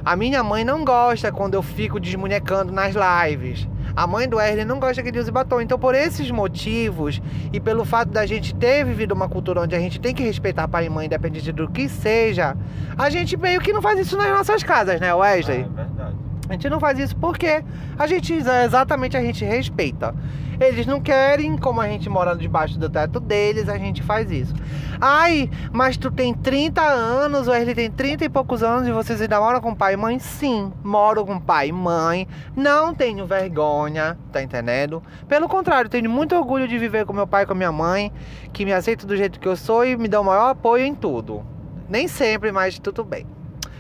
A 0.04 0.16
minha 0.16 0.44
mãe 0.44 0.64
não 0.64 0.86
gosta 0.86 1.32
quando 1.32 1.56
eu 1.56 1.64
fico 1.64 2.00
desmunecando 2.00 2.72
nas 2.72 2.94
lives. 2.96 3.68
A 3.96 4.06
mãe 4.06 4.30
do 4.30 4.40
Erlen 4.40 4.66
não 4.66 4.80
gosta 4.80 5.02
que 5.02 5.10
ele 5.10 5.20
use 5.20 5.32
batom. 5.32 5.62
Então, 5.62 5.80
por 5.80 5.96
esses 5.96 6.30
motivos 6.30 7.22
e 7.52 7.60
pelo 7.60 7.84
fato 7.84 8.10
da 8.10 8.26
gente 8.26 8.54
ter 8.54 8.86
vivido 8.86 9.14
uma 9.14 9.28
cultura 9.28 9.62
onde 9.62 9.76
a 9.76 9.80
gente 9.80 10.00
tem 10.00 10.14
que 10.14 10.22
respeitar 10.22 10.68
pai 10.68 10.86
e 10.86 10.90
mãe, 10.90 11.08
independente 11.08 11.52
do 11.52 11.68
que 11.70 11.90
seja, 11.90 12.56
a 12.98 13.10
gente 13.10 13.36
meio 13.36 13.60
que 13.62 13.74
não 13.74 13.82
faz 13.82 14.00
isso 14.00 14.16
nas 14.16 14.30
nossas 14.30 14.64
casas, 14.64 15.00
né, 15.00 15.14
Wesley? 15.14 15.66
Ah, 15.76 15.82
é 15.82 15.84
verdade. 15.84 16.16
A 16.48 16.54
gente 16.54 16.70
não 16.70 16.80
faz 16.80 17.00
isso 17.00 17.16
porque 17.16 17.64
a 17.98 18.06
gente 18.06 18.34
exatamente 18.34 19.18
a 19.18 19.22
gente 19.22 19.44
respeita. 19.44 20.14
Eles 20.60 20.86
não 20.86 21.02
querem, 21.02 21.58
como 21.58 21.82
a 21.82 21.88
gente 21.88 22.10
mora 22.10 22.36
debaixo 22.36 22.80
do 22.80 22.90
teto 22.90 23.20
deles, 23.20 23.68
a 23.68 23.78
gente 23.78 24.02
faz 24.02 24.32
isso. 24.32 24.54
Ai, 25.00 25.50
mas 25.72 25.98
tu 25.98 26.10
tem 26.10 26.34
30 26.34 26.82
anos, 26.82 27.48
ou 27.48 27.56
ele 27.56 27.76
tem 27.76 27.92
30 27.92 28.26
e 28.26 28.30
poucos 28.30 28.64
anos 28.64 28.88
e 28.88 28.92
vocês 28.92 29.22
ainda 29.22 29.40
moram 29.40 29.60
com 29.60 29.76
pai 29.76 29.94
e 29.94 29.98
mãe? 29.98 30.20
Sim, 30.20 30.72
moro 30.84 31.26
com 31.26 31.40
pai 31.40 31.70
e 31.70 31.72
mãe. 31.72 32.28
Não 32.56 32.94
tenho 32.94 33.26
vergonha, 33.26 34.18
tá 34.32 34.42
entendendo? 34.42 35.04
Pelo 35.28 35.50
contrário, 35.50 35.90
tenho 35.90 36.10
muito 36.10 36.36
orgulho 36.36 36.68
de 36.68 36.78
viver 36.78 37.06
com 37.06 37.14
meu 37.14 37.28
pai 37.28 37.44
e 37.44 37.46
com 37.46 37.54
minha 37.54 37.72
mãe, 37.72 38.12
que 38.54 38.66
me 38.66 38.74
aceitam 38.74 39.08
do 39.08 39.18
jeito 39.18 39.40
que 39.40 39.48
eu 39.48 39.56
sou 39.56 39.86
e 39.86 39.98
me 39.98 40.08
dão 40.08 40.22
o 40.22 40.26
maior 40.26 40.50
apoio 40.50 40.86
em 40.86 40.96
tudo. 40.96 41.46
Nem 41.90 42.08
sempre, 42.08 42.52
mas 42.52 42.80
tudo 42.80 43.04
bem. 43.04 43.28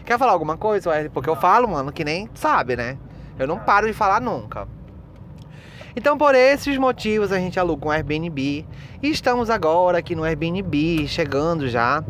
Quer 0.06 0.20
falar 0.20 0.34
alguma 0.34 0.56
coisa, 0.56 0.90
Wesley? 0.90 1.10
Porque 1.10 1.30
eu 1.30 1.36
falo, 1.36 1.68
mano, 1.68 1.92
que 1.92 2.04
nem 2.04 2.30
sabe, 2.36 2.76
né? 2.76 2.98
Eu 3.40 3.48
não 3.48 3.58
paro 3.58 3.88
de 3.88 3.94
falar 3.94 4.22
nunca. 4.22 4.68
Então, 5.96 6.18
por 6.18 6.36
esses 6.36 6.78
motivos, 6.78 7.32
a 7.32 7.40
gente 7.40 7.60
aluga 7.60 7.88
um 7.88 7.92
Airbnb. 7.92 8.66
E 9.02 9.10
estamos 9.10 9.50
agora 9.50 10.00
aqui 10.00 10.14
no 10.14 10.24
Airbnb, 10.24 11.08
chegando 11.08 11.70
já, 11.70 12.04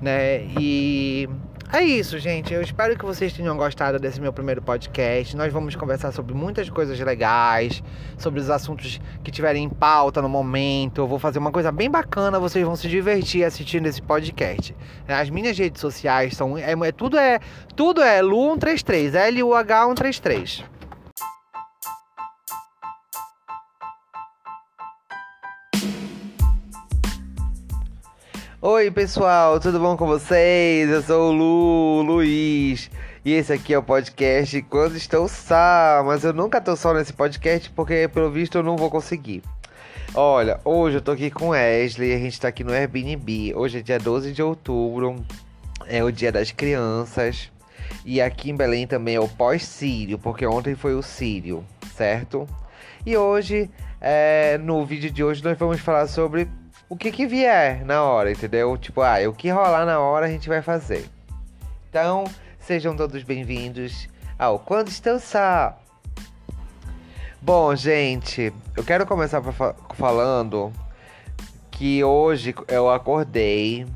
né? 0.00 0.42
E 0.58 1.28
é 1.72 1.82
isso, 1.82 2.18
gente. 2.18 2.54
Eu 2.54 2.62
espero 2.62 2.96
que 2.96 3.04
vocês 3.04 3.34
tenham 3.34 3.54
gostado 3.54 3.98
desse 3.98 4.20
meu 4.20 4.32
primeiro 4.32 4.62
podcast. 4.62 5.36
Nós 5.36 5.52
vamos 5.52 5.76
conversar 5.76 6.12
sobre 6.12 6.32
muitas 6.32 6.70
coisas 6.70 6.98
legais, 6.98 7.82
sobre 8.16 8.40
os 8.40 8.48
assuntos 8.48 9.00
que 9.22 9.30
tiverem 9.30 9.64
em 9.64 9.68
pauta 9.68 10.22
no 10.22 10.28
momento. 10.28 11.02
Eu 11.02 11.06
vou 11.06 11.18
fazer 11.18 11.38
uma 11.38 11.52
coisa 11.52 11.70
bem 11.70 11.90
bacana, 11.90 12.38
vocês 12.38 12.64
vão 12.64 12.76
se 12.76 12.88
divertir 12.88 13.44
assistindo 13.44 13.86
esse 13.86 14.00
podcast. 14.00 14.74
As 15.06 15.28
minhas 15.28 15.58
redes 15.58 15.80
sociais 15.80 16.34
são. 16.34 16.56
É, 16.56 16.72
é 16.72 16.92
tudo 16.92 17.18
é. 17.18 17.38
Tudo 17.74 18.00
é 18.00 18.22
Lu133, 18.22 19.14
L-U-H133. 19.14 20.75
Oi 28.62 28.90
pessoal, 28.90 29.60
tudo 29.60 29.78
bom 29.78 29.98
com 29.98 30.06
vocês? 30.06 30.88
Eu 30.88 31.02
sou 31.02 31.28
o 31.28 31.32
Lu, 31.32 32.02
Luiz 32.02 32.90
e 33.22 33.34
esse 33.34 33.52
aqui 33.52 33.74
é 33.74 33.78
o 33.78 33.82
podcast 33.82 34.62
Quando 34.62 34.96
Estou 34.96 35.28
Só, 35.28 36.02
mas 36.06 36.24
eu 36.24 36.32
nunca 36.32 36.58
tô 36.58 36.74
só 36.74 36.94
nesse 36.94 37.12
podcast 37.12 37.68
porque 37.70 38.08
pelo 38.08 38.30
visto 38.30 38.56
eu 38.56 38.62
não 38.62 38.74
vou 38.74 38.90
conseguir. 38.90 39.42
Olha, 40.14 40.58
hoje 40.64 40.96
eu 40.96 41.02
tô 41.02 41.12
aqui 41.12 41.30
com 41.30 41.48
Wesley, 41.48 42.14
a 42.14 42.18
gente 42.18 42.40
tá 42.40 42.48
aqui 42.48 42.64
no 42.64 42.72
Airbnb. 42.72 43.52
Hoje 43.54 43.80
é 43.80 43.82
dia 43.82 43.98
12 43.98 44.32
de 44.32 44.42
outubro, 44.42 45.22
é 45.86 46.02
o 46.02 46.10
dia 46.10 46.32
das 46.32 46.50
crianças. 46.50 47.52
E 48.06 48.22
aqui 48.22 48.50
em 48.50 48.56
Belém 48.56 48.86
também 48.86 49.16
é 49.16 49.20
o 49.20 49.28
pós-sírio, 49.28 50.18
porque 50.18 50.46
ontem 50.46 50.74
foi 50.74 50.94
o 50.94 51.02
sírio, 51.02 51.62
certo? 51.94 52.48
E 53.04 53.18
hoje, 53.18 53.70
é, 54.00 54.56
no 54.56 54.82
vídeo 54.86 55.10
de 55.10 55.22
hoje, 55.22 55.44
nós 55.44 55.58
vamos 55.58 55.78
falar 55.78 56.06
sobre 56.06 56.48
o 56.88 56.96
que 56.96 57.10
que 57.10 57.26
vier 57.26 57.84
na 57.84 58.02
hora, 58.02 58.30
entendeu? 58.30 58.76
Tipo, 58.76 59.02
ah, 59.02 59.16
o 59.28 59.32
que 59.32 59.50
rolar 59.50 59.84
na 59.84 59.98
hora 59.98 60.26
a 60.26 60.28
gente 60.28 60.48
vai 60.48 60.62
fazer. 60.62 61.08
Então, 61.88 62.24
sejam 62.58 62.96
todos 62.96 63.22
bem-vindos 63.22 64.08
ao 64.38 64.58
Quando 64.58 64.88
Estou 64.88 65.18
Só. 65.18 65.76
Bom, 67.42 67.74
gente, 67.74 68.52
eu 68.76 68.84
quero 68.84 69.04
começar 69.06 69.42
falando 69.94 70.72
que 71.70 72.02
hoje 72.04 72.54
eu 72.68 72.88
acordei. 72.90 73.86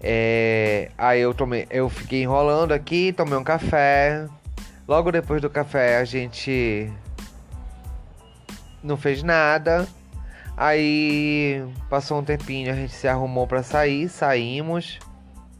É, 0.00 0.90
aí 0.98 1.20
eu 1.20 1.32
tomei, 1.32 1.66
eu 1.70 1.88
fiquei 1.88 2.22
enrolando 2.22 2.72
aqui, 2.72 3.12
tomei 3.12 3.36
um 3.36 3.44
café. 3.44 4.28
Logo 4.86 5.10
depois 5.12 5.40
do 5.40 5.50
café 5.50 5.98
a 5.98 6.04
gente 6.04 6.92
não 8.82 8.96
fez 8.96 9.22
nada. 9.22 9.88
Aí 10.62 11.60
passou 11.90 12.20
um 12.20 12.22
tempinho, 12.22 12.70
a 12.70 12.76
gente 12.76 12.92
se 12.92 13.08
arrumou 13.08 13.48
para 13.48 13.64
sair, 13.64 14.08
saímos 14.08 15.00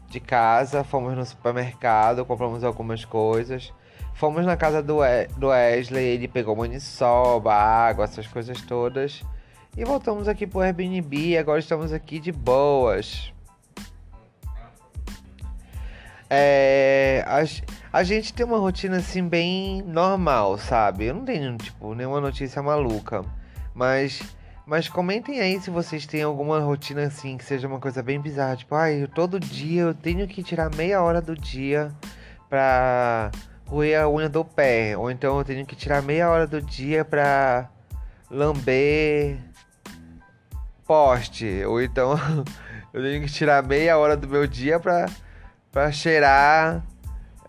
de 0.07 0.17
casa, 0.17 0.81
fomos 0.81 1.13
no 1.13 1.25
supermercado, 1.25 2.23
compramos 2.23 2.63
algumas 2.63 3.03
coisas. 3.03 3.73
Fomos 4.13 4.45
na 4.45 4.55
casa 4.55 4.81
do, 4.81 4.99
Wesley, 4.99 6.05
ele 6.05 6.29
pegou 6.29 6.55
maniçoba, 6.55 7.53
água, 7.53 8.05
essas 8.05 8.25
coisas 8.27 8.61
todas. 8.61 9.21
E 9.75 9.83
voltamos 9.83 10.29
aqui 10.29 10.47
pro 10.47 10.61
Airbnb, 10.61 11.37
agora 11.37 11.59
estamos 11.59 11.91
aqui 11.91 12.17
de 12.17 12.31
boas. 12.31 13.33
É, 16.29 17.25
a, 17.27 17.99
a 17.99 18.03
gente 18.05 18.33
tem 18.33 18.45
uma 18.45 18.57
rotina 18.57 18.99
assim 18.99 19.27
bem 19.27 19.81
normal, 19.81 20.57
sabe? 20.57 21.07
Eu 21.07 21.15
não 21.15 21.25
tenho, 21.25 21.57
tipo, 21.57 21.93
nenhuma 21.93 22.21
notícia 22.21 22.63
maluca. 22.63 23.25
Mas 23.75 24.21
mas 24.65 24.87
comentem 24.87 25.41
aí 25.41 25.59
se 25.59 25.69
vocês 25.69 26.05
têm 26.05 26.23
alguma 26.23 26.59
rotina 26.59 27.03
assim, 27.03 27.37
que 27.37 27.43
seja 27.43 27.67
uma 27.67 27.79
coisa 27.79 28.01
bem 28.01 28.19
bizarra. 28.19 28.55
Tipo, 28.55 28.75
ai, 28.75 29.07
todo 29.13 29.39
dia 29.39 29.81
eu 29.81 29.93
tenho 29.93 30.27
que 30.27 30.41
tirar 30.41 30.73
meia 30.73 31.01
hora 31.01 31.21
do 31.21 31.35
dia 31.35 31.91
pra 32.49 33.29
roer 33.67 34.01
a 34.01 34.09
unha 34.09 34.29
do 34.29 34.45
pé. 34.45 34.97
Ou 34.97 35.11
então 35.11 35.37
eu 35.37 35.43
tenho 35.43 35.65
que 35.65 35.75
tirar 35.75 36.01
meia 36.01 36.29
hora 36.29 36.47
do 36.47 36.61
dia 36.61 37.03
pra 37.03 37.69
lamber 38.31 39.37
poste. 40.85 41.63
Ou 41.65 41.81
então 41.81 42.13
eu 42.93 43.01
tenho 43.01 43.21
que 43.25 43.31
tirar 43.31 43.61
meia 43.63 43.97
hora 43.97 44.15
do 44.15 44.29
meu 44.29 44.47
dia 44.47 44.79
pra, 44.79 45.07
pra 45.71 45.91
cheirar 45.91 46.81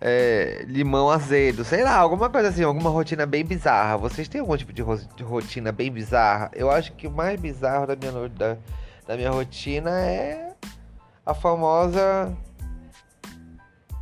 é, 0.07 0.63
limão 0.69 1.09
azedo, 1.09 1.65
sei 1.65 1.83
lá, 1.83 1.97
alguma 1.97 2.29
coisa 2.29 2.51
assim, 2.51 2.63
alguma 2.63 2.91
rotina 2.91 3.25
bem 3.25 3.43
bizarra. 3.43 3.97
Vocês 3.97 4.29
têm 4.29 4.43
algum 4.43 4.55
tipo 4.55 4.71
de, 4.71 4.83
ro 4.83 4.99
de 4.99 5.23
rotina 5.23 5.73
bem 5.73 5.91
bizarra? 5.91 6.51
Eu 6.55 6.71
acho 6.71 6.93
que 6.93 7.07
o 7.07 7.11
mais 7.11 7.41
bizarro 7.41 7.87
da 7.87 7.97
minha, 7.97 8.29
da, 8.29 8.59
da 9.07 9.17
minha 9.17 9.31
rotina 9.31 9.91
é 9.99 10.53
a 11.25 11.33
famosa 11.33 12.37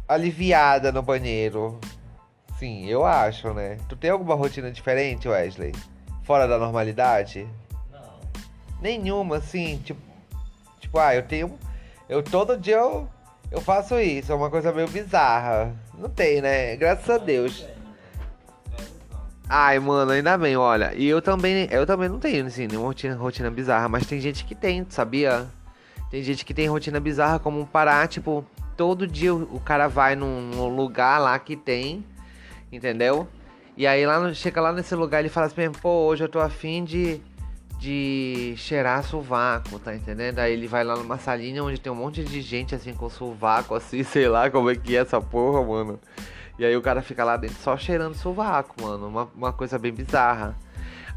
aliviada 0.08 0.90
no 0.90 1.02
banheiro. 1.02 1.78
Sim, 2.58 2.84
eu 2.86 3.04
acho, 3.04 3.54
né? 3.54 3.76
Tu 3.88 3.94
tem 3.94 4.10
alguma 4.10 4.34
rotina 4.34 4.72
diferente, 4.72 5.28
Wesley? 5.28 5.72
Fora 6.24 6.48
da 6.48 6.58
normalidade? 6.58 7.48
Não. 7.92 8.00
Nenhuma, 8.80 9.36
assim, 9.36 9.78
tipo. 9.78 10.00
Tipo, 10.80 10.98
ah, 10.98 11.14
eu 11.14 11.22
tenho. 11.22 11.56
Eu 12.08 12.24
todo 12.24 12.58
dia 12.58 12.78
eu 12.78 13.08
eu 13.52 13.60
faço 13.60 13.98
isso, 14.00 14.32
é 14.32 14.34
uma 14.34 14.48
coisa 14.48 14.72
meio 14.72 14.88
bizarra. 14.88 15.76
Não 15.96 16.08
tem, 16.08 16.40
né? 16.40 16.74
Graças 16.76 17.08
a 17.08 17.18
Deus. 17.18 17.66
Ai, 19.48 19.78
mano, 19.78 20.12
ainda 20.12 20.38
bem, 20.38 20.56
olha. 20.56 20.94
E 20.94 21.06
eu 21.06 21.20
também, 21.20 21.68
eu 21.70 21.86
também 21.86 22.08
não 22.08 22.18
tenho, 22.18 22.46
assim, 22.46 22.66
nenhuma 22.66 22.86
rotina, 22.86 23.14
rotina 23.14 23.50
bizarra, 23.50 23.88
mas 23.88 24.06
tem 24.06 24.18
gente 24.18 24.46
que 24.46 24.54
tem, 24.54 24.86
sabia? 24.88 25.46
Tem 26.10 26.22
gente 26.22 26.44
que 26.44 26.54
tem 26.54 26.66
rotina 26.66 26.98
bizarra, 26.98 27.38
como 27.38 27.66
parar, 27.66 28.08
tipo, 28.08 28.42
todo 28.76 29.06
dia 29.06 29.34
o 29.34 29.60
cara 29.60 29.88
vai 29.88 30.16
num, 30.16 30.68
lugar 30.74 31.18
lá 31.18 31.38
que 31.38 31.54
tem, 31.54 32.02
entendeu? 32.72 33.28
E 33.76 33.86
aí 33.86 34.06
lá 34.06 34.32
chega 34.32 34.60
lá 34.60 34.72
nesse 34.72 34.94
lugar 34.94 35.20
ele 35.20 35.28
fala 35.28 35.46
assim, 35.46 35.70
pô, 35.70 36.06
hoje 36.06 36.24
eu 36.24 36.28
tô 36.28 36.40
afim 36.40 36.84
de 36.84 37.20
de 37.82 38.54
cheirar 38.56 39.02
sovaco, 39.02 39.76
tá 39.80 39.92
entendendo? 39.92 40.38
Aí 40.38 40.52
ele 40.52 40.68
vai 40.68 40.84
lá 40.84 40.94
numa 40.94 41.18
salinha 41.18 41.64
onde 41.64 41.80
tem 41.80 41.90
um 41.90 41.96
monte 41.96 42.22
de 42.22 42.40
gente 42.40 42.76
assim 42.76 42.94
com 42.94 43.10
sovaco, 43.10 43.74
assim, 43.74 44.04
sei 44.04 44.28
lá 44.28 44.48
como 44.48 44.70
é 44.70 44.76
que 44.76 44.96
é 44.96 45.00
essa 45.00 45.20
porra, 45.20 45.66
mano. 45.66 45.98
E 46.56 46.64
aí 46.64 46.76
o 46.76 46.80
cara 46.80 47.02
fica 47.02 47.24
lá 47.24 47.36
dentro 47.36 47.56
só 47.56 47.76
cheirando 47.76 48.14
sovaco, 48.14 48.80
mano. 48.80 49.08
Uma, 49.08 49.28
uma 49.34 49.52
coisa 49.52 49.80
bem 49.80 49.92
bizarra. 49.92 50.56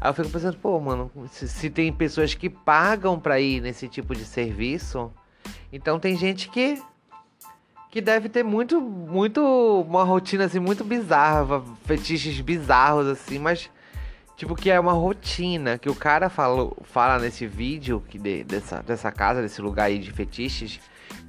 Aí 0.00 0.10
eu 0.10 0.14
fico 0.14 0.28
pensando, 0.28 0.56
pô, 0.56 0.80
mano, 0.80 1.08
se, 1.30 1.46
se 1.46 1.70
tem 1.70 1.92
pessoas 1.92 2.34
que 2.34 2.50
pagam 2.50 3.20
pra 3.20 3.38
ir 3.38 3.60
nesse 3.60 3.86
tipo 3.86 4.12
de 4.12 4.24
serviço, 4.24 5.12
então 5.72 6.00
tem 6.00 6.16
gente 6.16 6.48
que 6.48 6.82
que 7.92 8.00
deve 8.00 8.28
ter 8.28 8.42
muito, 8.42 8.80
muito 8.80 9.40
uma 9.88 10.04
rotina 10.04 10.44
assim 10.46 10.58
muito 10.58 10.84
bizarra, 10.84 11.62
fetiches 11.84 12.40
bizarros 12.40 13.06
assim, 13.06 13.38
mas 13.38 13.70
tipo 14.36 14.54
que 14.54 14.70
é 14.70 14.78
uma 14.78 14.92
rotina 14.92 15.78
que 15.78 15.88
o 15.88 15.94
cara 15.94 16.28
fala, 16.28 16.70
fala 16.82 17.18
nesse 17.18 17.46
vídeo 17.46 18.02
que 18.08 18.18
de, 18.18 18.44
dessa, 18.44 18.82
dessa 18.82 19.10
casa, 19.10 19.40
desse 19.40 19.60
lugar 19.62 19.84
aí 19.84 19.98
de 19.98 20.12
fetiches, 20.12 20.78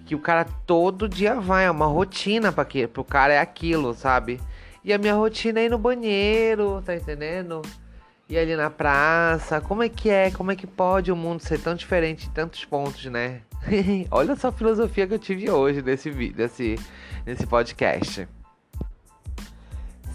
que 0.06 0.14
o 0.14 0.20
cara 0.20 0.46
todo 0.66 1.08
dia 1.08 1.36
vai, 1.36 1.66
é 1.66 1.72
uma 1.72 1.86
rotina 1.86 2.52
para 2.52 2.66
que 2.66 2.86
pro 2.86 3.04
cara 3.04 3.34
é 3.34 3.40
aquilo, 3.40 3.94
sabe? 3.94 4.40
E 4.84 4.94
a 4.94 4.98
minha 4.98 5.16
rotina 5.16 5.60
é 5.60 5.66
ir 5.66 5.70
no 5.70 5.78
banheiro, 5.78 6.82
tá 6.86 6.96
entendendo? 6.96 7.62
E 8.30 8.38
ali 8.38 8.56
na 8.56 8.70
praça, 8.70 9.62
como 9.62 9.84
é 9.84 9.90
que 9.90 10.10
é? 10.10 10.32
Como 10.32 10.52
é 10.52 10.56
que 10.56 10.68
pode 10.68 11.12
o 11.12 11.16
mundo 11.16 11.42
ser 11.42 11.60
tão 11.60 11.76
diferente 11.76 12.28
em 12.28 12.32
tantos 12.32 12.66
pontos, 12.66 13.06
né? 13.06 13.42
Olha 14.12 14.36
só 14.36 14.50
a 14.50 14.52
filosofia 14.52 15.08
que 15.08 15.14
eu 15.14 15.20
tive 15.20 15.50
hoje 15.50 15.82
nesse 15.82 16.10
vídeo, 16.10 16.36
nesse, 16.38 16.78
nesse 17.26 17.48
podcast. 17.48 18.28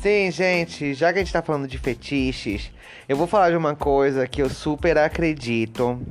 Sim, 0.02 0.32
gente, 0.32 0.94
já 0.94 1.12
que 1.12 1.20
a 1.20 1.22
gente 1.22 1.32
tá 1.32 1.40
falando 1.40 1.68
de 1.68 1.78
fetiches, 1.78 2.72
eu 3.08 3.16
vou 3.16 3.28
falar 3.28 3.50
de 3.50 3.56
uma 3.56 3.76
coisa 3.76 4.26
que 4.26 4.42
eu 4.42 4.50
super 4.50 4.98
acredito, 4.98 6.04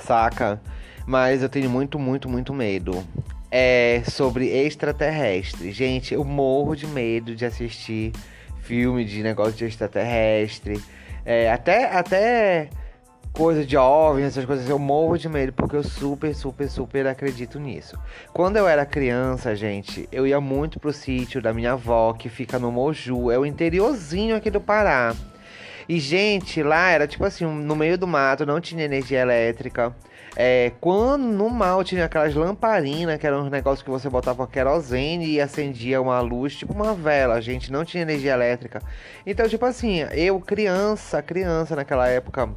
saca? 0.00 0.58
Mas 1.06 1.42
eu 1.42 1.48
tenho 1.50 1.68
muito, 1.68 1.98
muito, 1.98 2.26
muito 2.26 2.54
medo. 2.54 3.06
É 3.50 4.02
sobre 4.06 4.48
extraterrestre. 4.48 5.72
Gente, 5.72 6.14
eu 6.14 6.24
morro 6.24 6.74
de 6.74 6.86
medo 6.86 7.36
de 7.36 7.44
assistir 7.44 8.12
filme 8.62 9.04
de 9.04 9.22
negócio 9.22 9.52
de 9.52 9.66
extraterrestre 9.66 10.82
é, 11.22 11.52
até, 11.52 11.84
até 11.84 12.70
coisa 13.38 13.64
de 13.64 13.76
OVNI, 13.76 14.24
essas 14.24 14.44
coisas, 14.44 14.68
eu 14.68 14.80
morro 14.80 15.16
de 15.16 15.28
medo 15.28 15.52
porque 15.52 15.76
eu 15.76 15.84
super, 15.84 16.34
super, 16.34 16.68
super 16.68 17.06
acredito 17.06 17.60
nisso. 17.60 17.96
Quando 18.32 18.56
eu 18.56 18.66
era 18.66 18.84
criança, 18.84 19.54
gente, 19.54 20.08
eu 20.10 20.26
ia 20.26 20.40
muito 20.40 20.80
pro 20.80 20.92
sítio 20.92 21.40
da 21.40 21.52
minha 21.54 21.74
avó, 21.74 22.12
que 22.14 22.28
fica 22.28 22.58
no 22.58 22.72
Moju, 22.72 23.30
é 23.30 23.38
o 23.38 23.46
interiorzinho 23.46 24.34
aqui 24.34 24.50
do 24.50 24.60
Pará. 24.60 25.14
E, 25.88 26.00
gente, 26.00 26.64
lá 26.64 26.90
era 26.90 27.06
tipo 27.06 27.24
assim, 27.24 27.44
no 27.44 27.76
meio 27.76 27.96
do 27.96 28.08
mato, 28.08 28.44
não 28.44 28.60
tinha 28.60 28.84
energia 28.84 29.20
elétrica. 29.20 29.94
É, 30.34 30.72
quando 30.80 31.22
no 31.22 31.48
mal 31.48 31.84
tinha 31.84 32.06
aquelas 32.06 32.34
lamparinas, 32.34 33.18
que 33.18 33.26
eram 33.26 33.42
uns 33.44 33.50
negócios 33.52 33.84
que 33.84 33.90
você 33.90 34.10
botava 34.10 34.48
querosene 34.48 35.34
e 35.34 35.40
acendia 35.40 36.02
uma 36.02 36.20
luz, 36.20 36.56
tipo 36.56 36.72
uma 36.72 36.92
vela, 36.92 37.40
gente 37.40 37.70
não 37.70 37.84
tinha 37.84 38.02
energia 38.02 38.32
elétrica. 38.32 38.82
Então, 39.24 39.48
tipo 39.48 39.64
assim, 39.64 40.00
eu, 40.12 40.40
criança, 40.40 41.22
criança 41.22 41.76
naquela 41.76 42.08
época, 42.08 42.50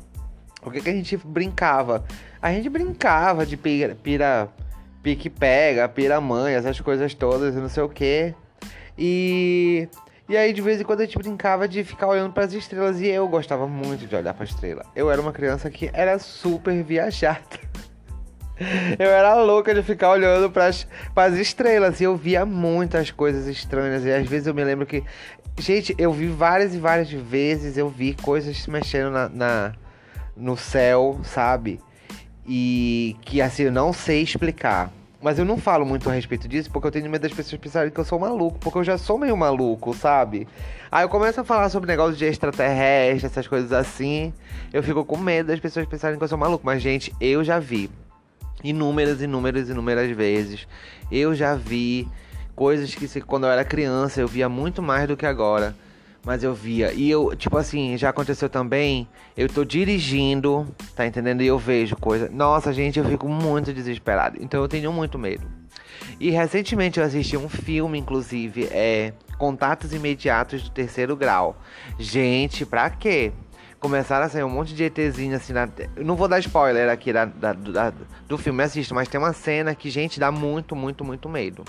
o 0.64 0.72
que, 0.72 0.82
que 0.82 0.90
a 0.90 0.94
gente 0.94 1.18
brincava? 1.18 2.04
A 2.42 2.52
gente 2.52 2.70
brincava 2.70 3.46
de 3.46 3.58
pira, 3.58 3.96
pira 3.96 4.50
pique-pega, 5.02 5.88
pira-mãe, 5.90 6.54
essas 6.54 6.80
coisas 6.80 7.14
todas 7.14 7.56
não 7.56 7.70
sei 7.70 7.84
o 7.84 7.90
que. 7.90 8.34
E 8.98 9.88
e 10.32 10.38
aí, 10.38 10.54
de 10.54 10.62
vez 10.62 10.80
em 10.80 10.86
quando, 10.86 11.02
a 11.02 11.04
gente 11.04 11.18
brincava 11.18 11.68
de 11.68 11.84
ficar 11.84 12.08
olhando 12.08 12.32
para 12.32 12.46
as 12.46 12.54
estrelas. 12.54 13.02
E 13.02 13.08
eu 13.08 13.28
gostava 13.28 13.68
muito 13.68 14.08
de 14.08 14.16
olhar 14.16 14.34
para 14.34 14.46
estrela. 14.46 14.86
Eu 14.96 15.12
era 15.12 15.20
uma 15.20 15.34
criança 15.34 15.70
que 15.70 15.90
era 15.92 16.18
super 16.20 16.82
viajada. 16.84 17.42
Eu 18.98 19.10
era 19.10 19.34
louca 19.42 19.74
de 19.74 19.82
ficar 19.82 20.12
olhando 20.12 20.50
para 20.52 20.68
as 20.68 21.34
estrelas. 21.34 22.00
E 22.00 22.04
eu 22.04 22.16
via 22.16 22.46
muitas 22.46 23.10
coisas 23.10 23.48
estranhas. 23.48 24.06
E 24.06 24.12
às 24.14 24.30
vezes 24.30 24.46
eu 24.46 24.54
me 24.54 24.64
lembro 24.64 24.86
que. 24.86 25.04
Gente, 25.60 25.96
eu 25.98 26.14
vi 26.14 26.28
várias 26.28 26.76
e 26.76 26.78
várias 26.78 27.12
vezes. 27.12 27.76
Eu 27.76 27.90
vi 27.90 28.14
coisas 28.14 28.56
se 28.56 28.70
mexendo 28.70 29.10
na, 29.10 29.28
na 29.28 29.74
no 30.36 30.58
céu, 30.58 31.20
sabe? 31.24 31.80
E 32.48 33.16
que 33.22 33.42
assim, 33.42 33.64
eu 33.64 33.72
não 33.72 33.94
sei 33.94 34.22
explicar. 34.22 34.92
Mas 35.22 35.38
eu 35.38 35.46
não 35.46 35.56
falo 35.56 35.86
muito 35.86 36.10
a 36.10 36.14
respeito 36.14 36.48
disso 36.48 36.72
porque 36.72 36.88
eu 36.88 36.92
tenho 36.92 37.08
medo 37.08 37.22
das 37.22 37.34
pessoas 37.34 37.62
pensarem 37.62 37.92
que 37.92 38.00
eu 38.00 38.04
sou 38.04 38.18
maluco, 38.18 38.58
porque 38.58 38.80
eu 38.80 38.84
já 38.84 38.98
sou 38.98 39.20
meio 39.20 39.38
maluco, 39.38 39.94
sabe? 39.94 40.48
Aí 40.92 41.04
eu 41.04 41.10
começo 41.10 41.40
a 41.40 41.44
falar 41.44 41.70
sobre 41.70 41.88
negócio 41.88 42.16
de 42.16 42.26
extraterrestre, 42.26 43.28
essas 43.28 43.48
coisas 43.48 43.72
assim. 43.72 44.34
Eu 44.74 44.82
fico 44.82 45.06
com 45.06 45.18
medo 45.18 45.48
das 45.48 45.60
pessoas 45.60 45.86
pensarem 45.86 46.18
que 46.18 46.24
eu 46.24 46.28
sou 46.28 46.40
maluco. 46.40 46.66
Mas, 46.66 46.82
gente, 46.82 47.14
eu 47.22 47.44
já 47.44 47.60
vi 47.60 47.90
inúmeras, 48.64 49.22
inúmeras, 49.22 49.70
inúmeras 49.70 50.10
vezes. 50.10 50.68
Eu 51.12 51.36
já 51.36 51.54
vi 51.54 52.08
coisas 52.56 52.94
que 52.94 53.22
quando 53.22 53.46
eu 53.46 53.52
era 53.52 53.64
criança 53.64 54.22
eu 54.22 54.28
via 54.28 54.50
muito 54.50 54.82
mais 54.82 55.08
do 55.08 55.16
que 55.16 55.26
agora. 55.26 55.76
Mas 56.24 56.44
eu 56.44 56.54
via. 56.54 56.94
E 56.94 57.10
eu, 57.10 57.36
tipo 57.36 57.58
assim, 57.58 57.98
já 57.98 58.10
aconteceu 58.10 58.48
também. 58.48 59.08
Eu 59.36 59.50
tô 59.50 59.66
dirigindo, 59.66 60.68
tá 60.96 61.06
entendendo? 61.06 61.42
E 61.42 61.48
eu 61.48 61.58
vejo 61.58 61.96
coisa. 61.96 62.30
Nossa, 62.30 62.72
gente, 62.72 63.00
eu 63.00 63.06
fico 63.06 63.28
muito 63.28 63.74
desesperado. 63.74 64.38
Então 64.40 64.62
eu 64.62 64.68
tenho 64.68 64.92
muito 64.94 65.18
medo. 65.18 65.46
E 66.20 66.30
recentemente 66.30 67.00
eu 67.00 67.06
assisti 67.06 67.36
um 67.36 67.50
filme, 67.50 67.98
inclusive, 67.98 68.66
é 68.72 69.14
Contatos 69.38 69.94
Imediatos 69.94 70.62
do 70.62 70.70
Terceiro 70.70 71.16
Grau. 71.16 71.60
Gente, 71.98 72.66
pra 72.66 72.90
quê? 72.92 73.32
Começaram 73.80 74.28
a 74.28 74.30
sair 74.30 74.44
um 74.44 74.50
monte 74.50 74.76
de 74.76 74.84
ETzinho 74.84 75.36
assim 75.36 75.54
na. 75.54 75.68
Eu 75.96 76.06
não 76.06 76.16
vou 76.16 76.28
dar 76.28 76.38
spoiler 76.38 76.88
aqui 76.88 77.12
da, 77.12 77.26
da, 77.26 77.54
da, 77.54 77.94
do 78.28 78.38
filme, 78.38 78.62
assista, 78.62 78.94
mas 78.94 79.08
tem 79.08 79.20
uma 79.20 79.34
cena 79.34 79.74
que, 79.74 79.90
gente, 79.90 80.20
dá 80.20 80.32
muito, 80.32 80.76
muito, 80.76 81.04
muito 81.04 81.28
medo. 81.28 81.64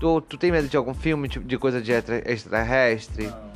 Tu, 0.00 0.20
tu 0.22 0.38
tem 0.38 0.50
medo 0.50 0.68
de 0.68 0.76
algum 0.78 0.94
filme 0.94 1.28
tipo, 1.28 1.46
de 1.46 1.58
coisa 1.58 1.82
de 1.82 1.92
extraterrestre? 1.92 3.26
Não. 3.26 3.53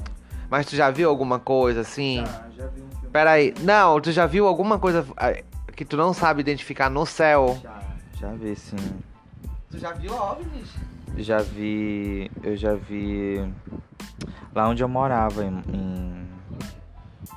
Mas 0.50 0.66
tu 0.66 0.74
já 0.76 0.90
viu 0.90 1.08
alguma 1.08 1.38
coisa 1.38 1.80
assim? 1.80 2.24
Já, 2.24 2.46
já 2.56 2.66
vi 2.68 2.82
um 2.82 2.90
filme. 2.90 3.08
Peraí. 3.12 3.54
Não, 3.60 4.00
tu 4.00 4.10
já 4.12 4.26
viu 4.26 4.46
alguma 4.46 4.78
coisa 4.78 5.06
ah, 5.16 5.32
que 5.74 5.84
tu 5.84 5.96
não 5.96 6.12
sabe 6.12 6.40
identificar 6.40 6.90
no 6.90 7.04
céu? 7.04 7.58
Já, 7.62 7.80
já 8.20 8.32
vi 8.32 8.56
sim. 8.56 8.76
Tu 9.70 9.78
já 9.78 9.92
viu 9.92 10.14
OVNIs? 10.14 10.70
Já 11.18 11.38
vi. 11.38 12.30
Eu 12.42 12.56
já 12.56 12.74
vi. 12.74 13.46
Lá 14.54 14.68
onde 14.68 14.82
eu 14.82 14.88
morava, 14.88 15.44
em, 15.44 15.62
em 15.72 16.17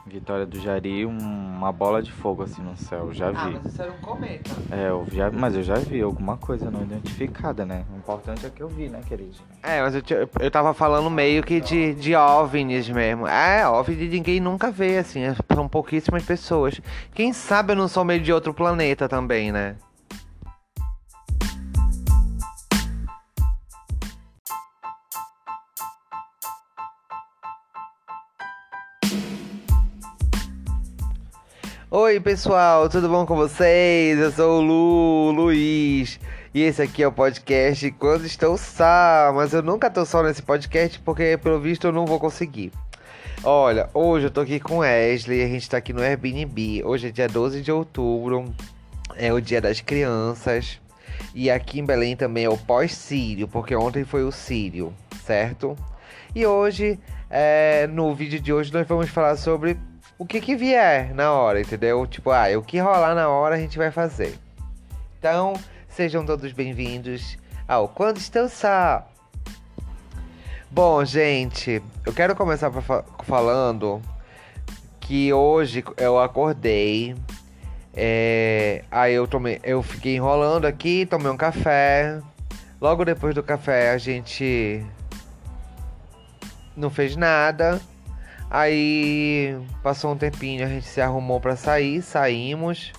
Vitória 0.05 0.45
do 0.45 0.59
Jari, 0.59 1.05
uma 1.05 1.71
bola 1.71 2.01
de 2.01 2.11
fogo 2.11 2.43
assim 2.43 2.61
no 2.61 2.75
céu, 2.77 3.13
já 3.13 3.29
ah, 3.29 3.31
vi. 3.31 3.37
Ah, 3.37 3.59
mas 3.63 3.73
isso 3.73 3.81
era 3.81 3.91
um 3.91 3.97
cometa. 3.97 4.51
É, 4.71 4.89
eu 4.89 5.07
já, 5.11 5.31
mas 5.31 5.55
eu 5.55 5.63
já 5.63 5.75
vi 5.75 6.01
alguma 6.01 6.37
coisa 6.37 6.69
não 6.69 6.81
identificada, 6.81 7.65
né? 7.65 7.85
O 7.93 7.97
importante 7.97 8.45
é 8.45 8.49
que 8.49 8.61
eu 8.61 8.67
vi, 8.67 8.89
né, 8.89 9.01
querido? 9.07 9.35
É, 9.63 9.81
mas 9.81 9.95
eu, 9.95 10.01
eu 10.39 10.51
tava 10.51 10.73
falando 10.73 11.09
meio 11.09 11.43
que 11.43 11.61
de, 11.61 11.93
de 11.95 12.15
OVNIs 12.15 12.89
mesmo. 12.89 13.27
É, 13.27 13.67
OVNI 13.67 14.07
ninguém 14.07 14.39
nunca 14.39 14.71
vê, 14.71 14.97
assim, 14.97 15.21
são 15.53 15.67
pouquíssimas 15.67 16.23
pessoas. 16.23 16.81
Quem 17.13 17.33
sabe 17.33 17.73
eu 17.73 17.77
não 17.77 17.87
sou 17.87 18.03
meio 18.03 18.21
de 18.21 18.33
outro 18.33 18.53
planeta 18.53 19.07
também, 19.07 19.51
né? 19.51 19.75
Oi 31.93 32.21
pessoal, 32.21 32.87
tudo 32.87 33.09
bom 33.09 33.25
com 33.25 33.35
vocês? 33.35 34.17
Eu 34.17 34.31
sou 34.31 34.59
o 34.59 34.61
Lu, 34.61 35.31
Luiz 35.31 36.21
e 36.53 36.61
esse 36.61 36.81
aqui 36.81 37.03
é 37.03 37.07
o 37.07 37.11
podcast 37.11 37.91
Quando 37.91 38.25
Estou 38.25 38.57
Só, 38.57 39.33
mas 39.35 39.51
eu 39.51 39.61
nunca 39.61 39.89
tô 39.89 40.05
só 40.05 40.23
nesse 40.23 40.41
podcast 40.41 40.97
porque 40.99 41.37
pelo 41.37 41.59
visto 41.59 41.87
eu 41.87 41.91
não 41.91 42.05
vou 42.05 42.17
conseguir. 42.17 42.71
Olha, 43.43 43.89
hoje 43.93 44.27
eu 44.27 44.31
tô 44.31 44.39
aqui 44.39 44.57
com 44.57 44.77
Wesley, 44.77 45.43
a 45.43 45.47
gente 45.49 45.69
tá 45.69 45.75
aqui 45.75 45.91
no 45.91 46.01
Airbnb. 46.01 46.81
Hoje 46.85 47.09
é 47.09 47.11
dia 47.11 47.27
12 47.27 47.61
de 47.61 47.73
outubro, 47.73 48.45
é 49.17 49.33
o 49.33 49.41
dia 49.41 49.59
das 49.59 49.81
crianças. 49.81 50.79
E 51.35 51.51
aqui 51.51 51.81
em 51.81 51.85
Belém 51.85 52.15
também 52.15 52.45
é 52.45 52.49
o 52.49 52.57
pós-sírio, 52.57 53.49
porque 53.49 53.75
ontem 53.75 54.05
foi 54.05 54.23
o 54.23 54.31
sírio, 54.31 54.93
certo? 55.25 55.75
E 56.33 56.45
hoje, 56.45 56.97
é, 57.29 57.85
no 57.87 58.15
vídeo 58.15 58.39
de 58.39 58.53
hoje, 58.53 58.71
nós 58.71 58.87
vamos 58.87 59.09
falar 59.09 59.35
sobre 59.35 59.77
o 60.21 60.25
que 60.25 60.39
que 60.39 60.55
vier 60.55 61.15
na 61.15 61.31
hora, 61.31 61.59
entendeu? 61.59 62.05
Tipo, 62.05 62.29
ah, 62.29 62.45
o 62.55 62.61
que 62.61 62.77
rolar 62.77 63.15
na 63.15 63.27
hora 63.27 63.55
a 63.55 63.57
gente 63.57 63.75
vai 63.75 63.89
fazer. 63.89 64.37
Então, 65.17 65.53
sejam 65.89 66.23
todos 66.23 66.51
bem-vindos 66.51 67.39
ao 67.67 67.87
Quando 67.87 68.17
Estou 68.17 68.47
Só. 68.47 69.03
Bom, 70.69 71.03
gente, 71.03 71.81
eu 72.05 72.13
quero 72.13 72.35
começar 72.35 72.71
falando 73.23 73.99
que 74.99 75.33
hoje 75.33 75.83
eu 75.97 76.19
acordei. 76.19 77.15
É, 77.91 78.83
aí 78.91 79.15
eu 79.15 79.27
tomei, 79.27 79.59
eu 79.63 79.81
fiquei 79.81 80.17
enrolando 80.17 80.65
aqui, 80.65 81.03
tomei 81.07 81.31
um 81.31 81.37
café. 81.37 82.21
Logo 82.79 83.03
depois 83.03 83.33
do 83.33 83.41
café 83.41 83.89
a 83.89 83.97
gente 83.97 84.85
não 86.77 86.91
fez 86.91 87.15
nada. 87.15 87.81
Aí 88.53 89.57
passou 89.81 90.11
um 90.11 90.17
tempinho, 90.17 90.65
a 90.65 90.67
gente 90.67 90.85
se 90.85 90.99
arrumou 90.99 91.39
para 91.39 91.55
sair, 91.55 92.01
saímos 92.01 92.91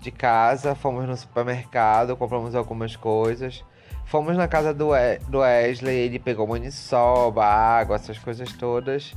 de 0.00 0.10
casa, 0.10 0.74
fomos 0.74 1.06
no 1.06 1.16
supermercado, 1.16 2.16
compramos 2.16 2.56
algumas 2.56 2.96
coisas. 2.96 3.64
Fomos 4.04 4.36
na 4.36 4.48
casa 4.48 4.74
do, 4.74 4.88
Wesley, 4.88 5.94
ele 5.94 6.18
pegou 6.18 6.44
maniçoba, 6.44 7.44
água, 7.44 7.94
essas 7.94 8.18
coisas 8.18 8.52
todas. 8.54 9.14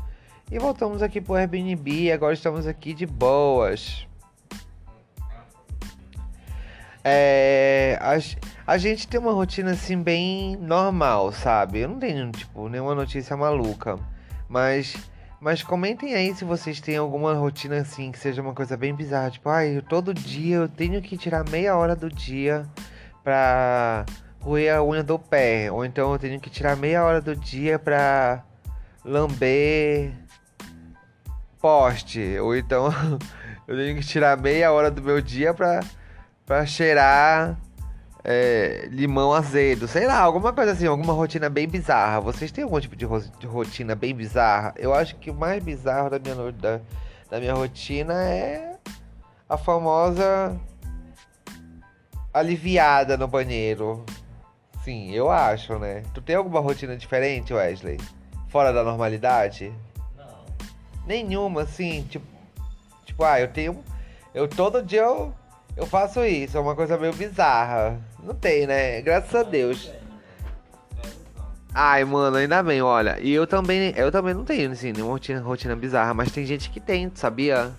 E 0.52 0.60
voltamos 0.60 1.02
aqui 1.02 1.20
pro 1.20 1.34
Airbnb. 1.34 2.12
Agora 2.12 2.36
estamos 2.36 2.68
aqui 2.68 2.94
de 2.94 3.08
boas. 3.08 4.06
É, 7.04 7.98
a, 8.00 8.74
a 8.74 8.78
gente 8.78 9.08
tem 9.08 9.20
uma 9.20 9.34
rotina 9.34 9.72
assim 9.72 10.00
bem 10.00 10.56
normal, 10.58 11.32
sabe? 11.32 11.80
Eu 11.80 11.90
não 11.90 12.00
tenho, 12.00 12.32
tipo, 12.32 12.70
nenhuma 12.70 12.94
notícia 12.94 13.36
maluca. 13.36 13.98
Mas, 14.48 14.96
mas 15.44 15.62
comentem 15.62 16.16
aí 16.16 16.34
se 16.34 16.46
vocês 16.46 16.80
têm 16.80 16.96
alguma 16.96 17.34
rotina 17.34 17.82
assim 17.82 18.14
que 18.14 18.18
seja 18.18 18.42
uma 18.42 18.54
coisa 18.54 18.78
bem 18.78 18.96
bizarra. 18.96 19.30
Tipo, 19.30 19.50
ai, 19.50 19.84
todo 19.90 20.14
dia 20.14 20.56
eu 20.56 20.70
tenho 20.70 21.02
que 21.02 21.18
tirar 21.18 21.44
meia 21.50 21.76
hora 21.76 21.98
do 21.98 22.10
dia 22.10 22.66
pra 23.22 24.06
roer 24.40 24.74
a 24.74 24.82
unha 24.82 25.04
do 25.04 25.20
pé. 25.20 25.70
Ou 25.70 25.84
então 25.84 26.14
eu 26.14 26.18
tenho 26.18 26.40
que 26.40 26.50
tirar 26.50 26.78
meia 26.78 27.04
hora 27.04 27.20
do 27.20 27.36
dia 27.36 27.78
pra 27.78 28.42
lamber 29.04 30.14
poste. 31.60 32.40
Ou 32.40 32.56
então 32.56 32.88
eu 33.68 33.76
tenho 33.76 33.98
que 33.98 34.06
tirar 34.06 34.38
meia 34.38 34.72
hora 34.72 34.90
do 34.90 35.02
meu 35.02 35.20
dia 35.20 35.54
pra, 35.54 35.82
pra 36.46 36.66
cheirar 36.66 37.60
é, 38.24 38.88
limão 38.90 39.34
azedo. 39.34 39.88
Sei 39.88 40.08
lá, 40.08 40.20
alguma 40.20 40.54
coisa 40.54 40.72
assim, 40.72 40.88
alguma 40.88 41.14
rotina 41.14 41.50
bem 41.50 41.68
bizarra. 41.68 42.22
Vocês 42.22 42.52
têm 42.52 42.64
algum 42.64 42.80
tipo 42.80 42.96
de, 42.96 43.06
ro 43.06 43.20
de 43.20 43.46
rotina 43.46 43.96
bem 43.96 44.16
bizarra? 44.16 44.74
Eu 44.78 44.94
acho 44.94 45.16
que 45.18 45.30
o 45.30 45.34
mais 45.34 45.62
bizarro 45.64 46.10
da 46.10 46.20
minha, 46.20 46.52
da, 46.52 46.80
da 47.30 47.40
minha 47.40 47.54
rotina 47.54 48.14
é 48.14 48.78
a 49.50 49.58
famosa 49.58 50.58
aliviada 52.34 53.18
no 53.18 53.28
banheiro. 53.28 54.06
Sim, 54.84 55.12
eu 55.12 55.30
acho, 55.30 55.78
né? 55.80 56.04
Tu 56.14 56.22
tem 56.22 56.36
alguma 56.36 56.60
rotina 56.60 56.96
diferente, 56.96 57.54
Wesley? 57.54 58.00
Fora 58.50 58.74
da 58.74 58.84
normalidade? 58.84 59.74
Não. 60.18 60.46
Nenhuma, 61.06 61.62
assim, 61.64 62.04
tipo. 62.10 62.26
Tipo, 63.06 63.24
ah, 63.24 63.40
eu 63.40 63.48
tenho. 63.48 63.84
Eu 64.34 64.48
todo 64.48 64.82
dia 64.82 65.02
eu, 65.02 65.34
eu 65.76 65.86
faço 65.86 66.24
isso, 66.24 66.58
é 66.58 66.60
uma 66.60 66.76
coisa 66.76 66.98
meio 66.98 67.14
bizarra. 67.14 68.00
Não 68.24 68.34
tem, 68.34 68.68
né? 68.68 69.02
Graças 69.02 69.34
a 69.34 69.44
Deus. 69.44 69.92
Ai, 71.74 72.04
mano, 72.06 72.38
ainda 72.38 72.62
bem, 72.62 72.82
olha. 72.82 73.20
E 73.20 73.32
eu 73.32 73.48
também, 73.48 73.94
eu 73.96 74.12
também 74.12 74.34
não 74.34 74.44
tenho, 74.44 74.72
assim, 74.72 74.92
nenhuma 74.92 75.14
rotina, 75.14 75.42
rotina 75.42 75.76
bizarra, 75.76 76.14
mas 76.14 76.32
tem 76.32 76.46
gente 76.46 76.70
que 76.70 76.80
tem, 76.80 77.12
sabia? 77.16 77.72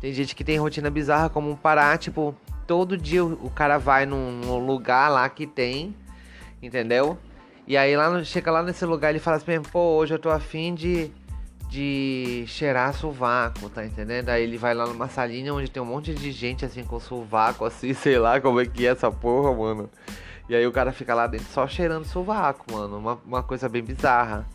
Tem 0.00 0.12
gente 0.12 0.34
que 0.34 0.42
tem 0.42 0.58
rotina 0.58 0.90
bizarra 0.90 1.28
como 1.28 1.56
parar, 1.56 1.98
tipo, 1.98 2.34
todo 2.66 2.96
dia 2.96 3.24
o 3.24 3.50
cara 3.50 3.78
vai 3.78 4.04
num, 4.06 4.32
num 4.32 4.66
lugar 4.66 5.08
lá 5.08 5.28
que 5.28 5.46
tem 5.46 5.94
entendeu? 6.62 7.18
E 7.66 7.76
aí 7.76 7.96
lá 7.96 8.22
chega 8.24 8.50
lá 8.50 8.62
nesse 8.62 8.84
lugar 8.84 9.10
ele 9.10 9.18
fala 9.18 9.36
assim, 9.36 9.60
pô, 9.60 9.96
hoje 9.96 10.14
eu 10.14 10.18
tô 10.18 10.30
afim 10.30 10.74
de, 10.74 11.10
de 11.68 12.44
cheirar 12.46 12.94
sovaco, 12.94 13.68
tá 13.68 13.84
entendendo? 13.84 14.30
Aí 14.30 14.42
ele 14.42 14.56
vai 14.56 14.74
lá 14.74 14.86
numa 14.86 15.06
salinha 15.08 15.52
onde 15.52 15.70
tem 15.70 15.82
um 15.82 15.86
monte 15.86 16.14
de 16.14 16.32
gente 16.32 16.64
assim 16.64 16.82
com 16.82 16.98
sovaco, 16.98 17.64
assim, 17.64 17.92
sei 17.94 18.18
lá 18.18 18.40
como 18.40 18.60
é 18.60 18.66
que 18.66 18.86
é 18.86 18.90
essa 18.90 19.10
porra, 19.10 19.54
mano. 19.54 19.90
E 20.48 20.56
aí 20.56 20.66
o 20.66 20.72
cara 20.72 20.92
fica 20.92 21.14
lá 21.14 21.26
dentro 21.26 21.46
só 21.52 21.68
cheirando 21.68 22.06
sovaco, 22.06 22.72
mano. 22.72 22.96
Uma, 22.96 23.18
uma 23.24 23.42
coisa 23.42 23.68
bem 23.68 23.82
bizarra. 23.82 24.48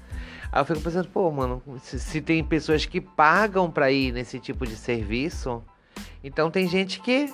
Aí 0.51 0.59
eu 0.59 0.65
fico 0.65 0.81
pensando, 0.81 1.07
pô, 1.07 1.31
mano, 1.31 1.61
se, 1.81 1.99
se 1.99 2.19
tem 2.19 2.43
pessoas 2.43 2.85
que 2.85 2.99
pagam 2.99 3.69
pra 3.69 3.91
ir 3.91 4.11
nesse 4.11 4.39
tipo 4.39 4.65
de 4.65 4.75
serviço, 4.75 5.63
então 6.23 6.49
tem 6.49 6.67
gente 6.67 6.99
que 6.99 7.31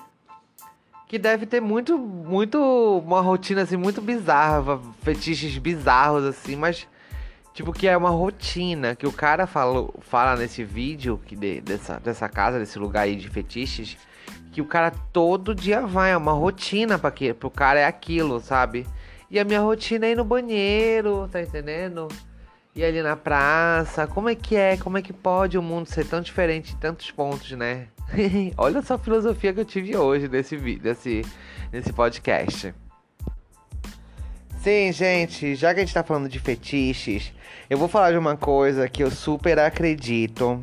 que 1.08 1.18
deve 1.18 1.48
ter 1.48 1.60
muito, 1.60 1.98
muito, 1.98 2.60
uma 3.04 3.20
rotina 3.20 3.64
assim 3.64 3.76
muito 3.76 4.00
bizarra, 4.00 4.80
fetiches 5.02 5.58
bizarros 5.58 6.24
assim, 6.24 6.56
mas 6.56 6.88
tipo 7.54 7.74
que 7.74 7.88
é 7.88 7.98
uma 7.98 8.10
rotina 8.10 8.96
que 8.96 9.08
o 9.08 9.12
cara 9.12 9.46
fala, 9.48 9.90
fala 10.02 10.36
nesse 10.36 10.64
vídeo 10.64 11.20
que 11.26 11.36
de, 11.36 11.62
dessa, 11.62 12.00
dessa 12.00 12.30
casa, 12.30 12.60
desse 12.60 12.80
lugar 12.80 13.02
aí 13.02 13.16
de 13.16 13.30
fetiches, 13.30 13.98
que 14.52 14.62
o 14.62 14.66
cara 14.66 14.92
todo 15.14 15.56
dia 15.56 15.86
vai, 15.86 16.12
é 16.12 16.18
uma 16.18 16.34
rotina 16.34 16.98
para 16.98 17.12
que 17.12 17.34
pro 17.34 17.50
cara 17.50 17.80
é 17.80 17.86
aquilo, 17.86 18.40
sabe? 18.40 18.88
E 19.30 19.40
a 19.40 19.44
minha 19.44 19.62
rotina 19.62 20.06
é 20.06 20.12
ir 20.12 20.16
no 20.16 20.26
banheiro, 20.26 21.30
tá 21.32 21.42
entendendo? 21.42 22.08
E 22.76 22.84
ali 22.84 23.02
na 23.02 23.16
praça, 23.16 24.08
como 24.08 24.30
é 24.30 24.36
que 24.36 24.56
é? 24.56 24.78
Como 24.78 24.98
é 24.98 25.02
que 25.02 25.14
pode 25.14 25.58
o 25.58 25.62
mundo 25.62 25.88
ser 25.88 26.06
tão 26.06 26.22
diferente 26.22 26.74
em 26.74 26.78
tantos 26.78 27.12
pontos, 27.12 27.52
né? 27.52 27.88
Olha 28.58 28.82
só 28.82 28.96
a 28.96 28.98
filosofia 28.98 29.54
que 29.54 29.60
eu 29.60 29.66
tive 29.66 29.96
hoje 29.98 30.28
nesse 30.28 30.56
vídeo, 30.56 30.84
nesse, 30.84 31.24
nesse 31.72 31.92
podcast. 31.94 32.74
Sim, 34.62 34.92
gente, 34.92 35.56
já 35.56 35.74
que 35.74 35.80
a 35.80 35.86
gente 35.86 35.94
tá 35.94 36.04
falando 36.04 36.28
de 36.28 36.38
fetiches, 36.38 37.32
eu 37.70 37.78
vou 37.78 37.88
falar 37.88 38.12
de 38.12 38.18
uma 38.18 38.36
coisa 38.36 38.90
que 38.90 39.02
eu 39.02 39.10
super 39.10 39.58
acredito, 39.58 40.62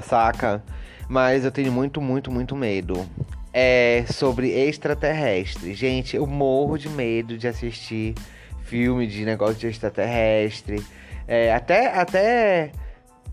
saca? 0.00 0.62
Mas 1.08 1.44
eu 1.44 1.50
tenho 1.50 1.72
muito, 1.72 2.00
muito, 2.00 2.30
muito 2.30 2.54
medo. 2.54 3.04
É 3.52 4.04
sobre 4.12 4.52
extraterrestre. 4.52 5.74
Gente, 5.74 6.14
eu 6.14 6.24
morro 6.24 6.78
de 6.78 6.88
medo 6.88 7.36
de 7.36 7.48
assistir 7.48 8.14
filme 8.62 9.08
de 9.08 9.24
negócio 9.24 9.56
de 9.56 9.66
extraterrestre. 9.66 10.80
É, 11.26 11.52
até, 11.52 11.98
até 11.98 12.70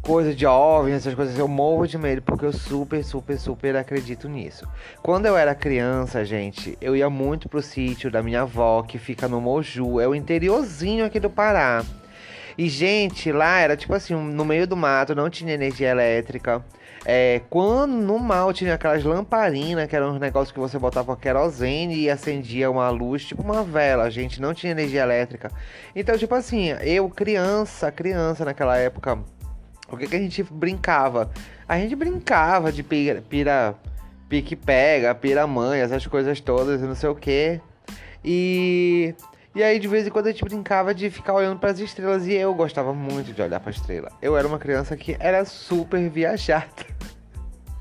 coisa 0.03 0.35
de 0.35 0.45
OVNI, 0.45 0.91
essas 0.91 1.15
coisas, 1.15 1.39
eu 1.39 1.47
morro 1.47 1.87
de 1.87 1.97
medo 1.97 2.21
porque 2.21 2.45
eu 2.45 2.51
super, 2.51 3.01
super, 3.05 3.39
super 3.39 3.75
acredito 3.77 4.27
nisso. 4.27 4.67
Quando 5.01 5.27
eu 5.27 5.37
era 5.37 5.55
criança, 5.55 6.25
gente, 6.25 6.77
eu 6.81 6.93
ia 6.93 7.09
muito 7.09 7.47
pro 7.47 7.61
sítio 7.61 8.11
da 8.11 8.21
minha 8.21 8.41
avó, 8.41 8.83
que 8.83 8.99
fica 8.99 9.29
no 9.29 9.39
Moju, 9.39 10.01
é 10.01 10.07
o 10.07 10.13
interiorzinho 10.13 11.05
aqui 11.05 11.21
do 11.21 11.29
Pará. 11.29 11.85
E, 12.57 12.67
gente, 12.67 13.31
lá 13.31 13.59
era 13.59 13.77
tipo 13.77 13.95
assim, 13.95 14.13
no 14.13 14.43
meio 14.43 14.67
do 14.67 14.75
mato, 14.75 15.15
não 15.15 15.29
tinha 15.29 15.53
energia 15.53 15.89
elétrica. 15.89 16.63
É, 17.05 17.41
quando 17.49 17.93
no 17.93 18.19
mal 18.19 18.53
tinha 18.53 18.75
aquelas 18.75 19.03
lamparinas, 19.05 19.87
que 19.87 19.95
eram 19.95 20.11
uns 20.11 20.19
negócios 20.19 20.51
que 20.51 20.59
você 20.59 20.77
botava 20.77 21.15
querosene 21.15 21.95
e 21.95 22.09
acendia 22.09 22.69
uma 22.69 22.89
luz, 22.89 23.25
tipo 23.25 23.41
uma 23.41 23.63
vela, 23.63 24.09
gente, 24.09 24.41
não 24.41 24.53
tinha 24.53 24.71
energia 24.71 25.01
elétrica. 25.01 25.49
Então, 25.95 26.17
tipo 26.17 26.35
assim, 26.35 26.69
eu 26.81 27.09
criança, 27.09 27.91
criança 27.91 28.45
naquela 28.45 28.77
época, 28.77 29.19
o 29.95 29.97
que, 29.97 30.08
que 30.08 30.15
a 30.15 30.19
gente 30.19 30.43
brincava? 30.43 31.32
A 31.67 31.77
gente 31.77 31.95
brincava 31.95 32.71
de 32.71 32.84
pira, 32.84 33.21
pira 33.21 33.75
pique-pega, 34.34 35.13
pira-mãe, 35.13 35.82
essas 35.82 36.08
coisas 36.08 36.39
todas 36.39 36.82
e 36.82 36.86
não 36.86 36.95
sei 36.95 37.10
o 37.10 37.15
que. 37.15 37.62
E. 38.25 39.13
E 39.56 39.62
aí, 39.62 39.77
de 39.77 39.88
vez 39.88 40.08
em 40.08 40.10
quando, 40.10 40.25
a 40.25 40.32
gente 40.32 40.43
brincava 40.43 40.95
de 40.95 41.12
ficar 41.12 41.36
olhando 41.36 41.60
para 41.60 41.69
as 41.69 41.77
estrelas. 41.77 42.25
E 42.25 42.34
eu 42.34 42.51
gostava 42.56 42.91
muito 42.91 43.32
de 43.32 43.39
olhar 43.39 43.60
para 43.60 43.69
estrela. 43.69 44.12
Eu 44.19 44.36
era 44.36 44.47
uma 44.47 44.58
criança 44.58 44.97
que 44.97 45.15
era 45.19 45.45
super 45.45 46.10
viajada. 46.10 46.65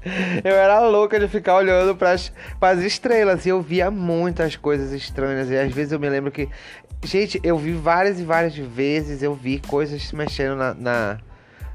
Eu 0.43 0.57
era 0.57 0.81
louca 0.81 1.21
de 1.21 1.29
ficar 1.29 1.55
olhando 1.55 1.95
para 1.95 2.11
as 2.11 2.79
estrelas. 2.81 3.47
E 3.47 3.51
eu 3.51 3.63
via 3.63 3.89
muitas 3.89 4.57
coisas 4.57 4.91
estranhas. 4.91 5.49
E 5.49 5.57
às 5.57 5.73
vezes 5.73 5.93
eu 5.93 6.01
me 6.01 6.11
lembro 6.11 6.33
que. 6.33 6.49
Gente, 7.05 7.41
eu 7.45 7.57
vi 7.57 7.71
várias 7.71 8.19
e 8.19 8.25
várias 8.25 8.57
vezes. 8.57 9.23
Eu 9.23 9.33
vi 9.33 9.61
coisas 9.61 10.03
se 10.03 10.17
mexendo 10.17 10.57
na, 10.57 10.75
na 10.75 11.19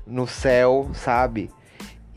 no 0.07 0.27
céu, 0.27 0.89
sabe? 0.93 1.49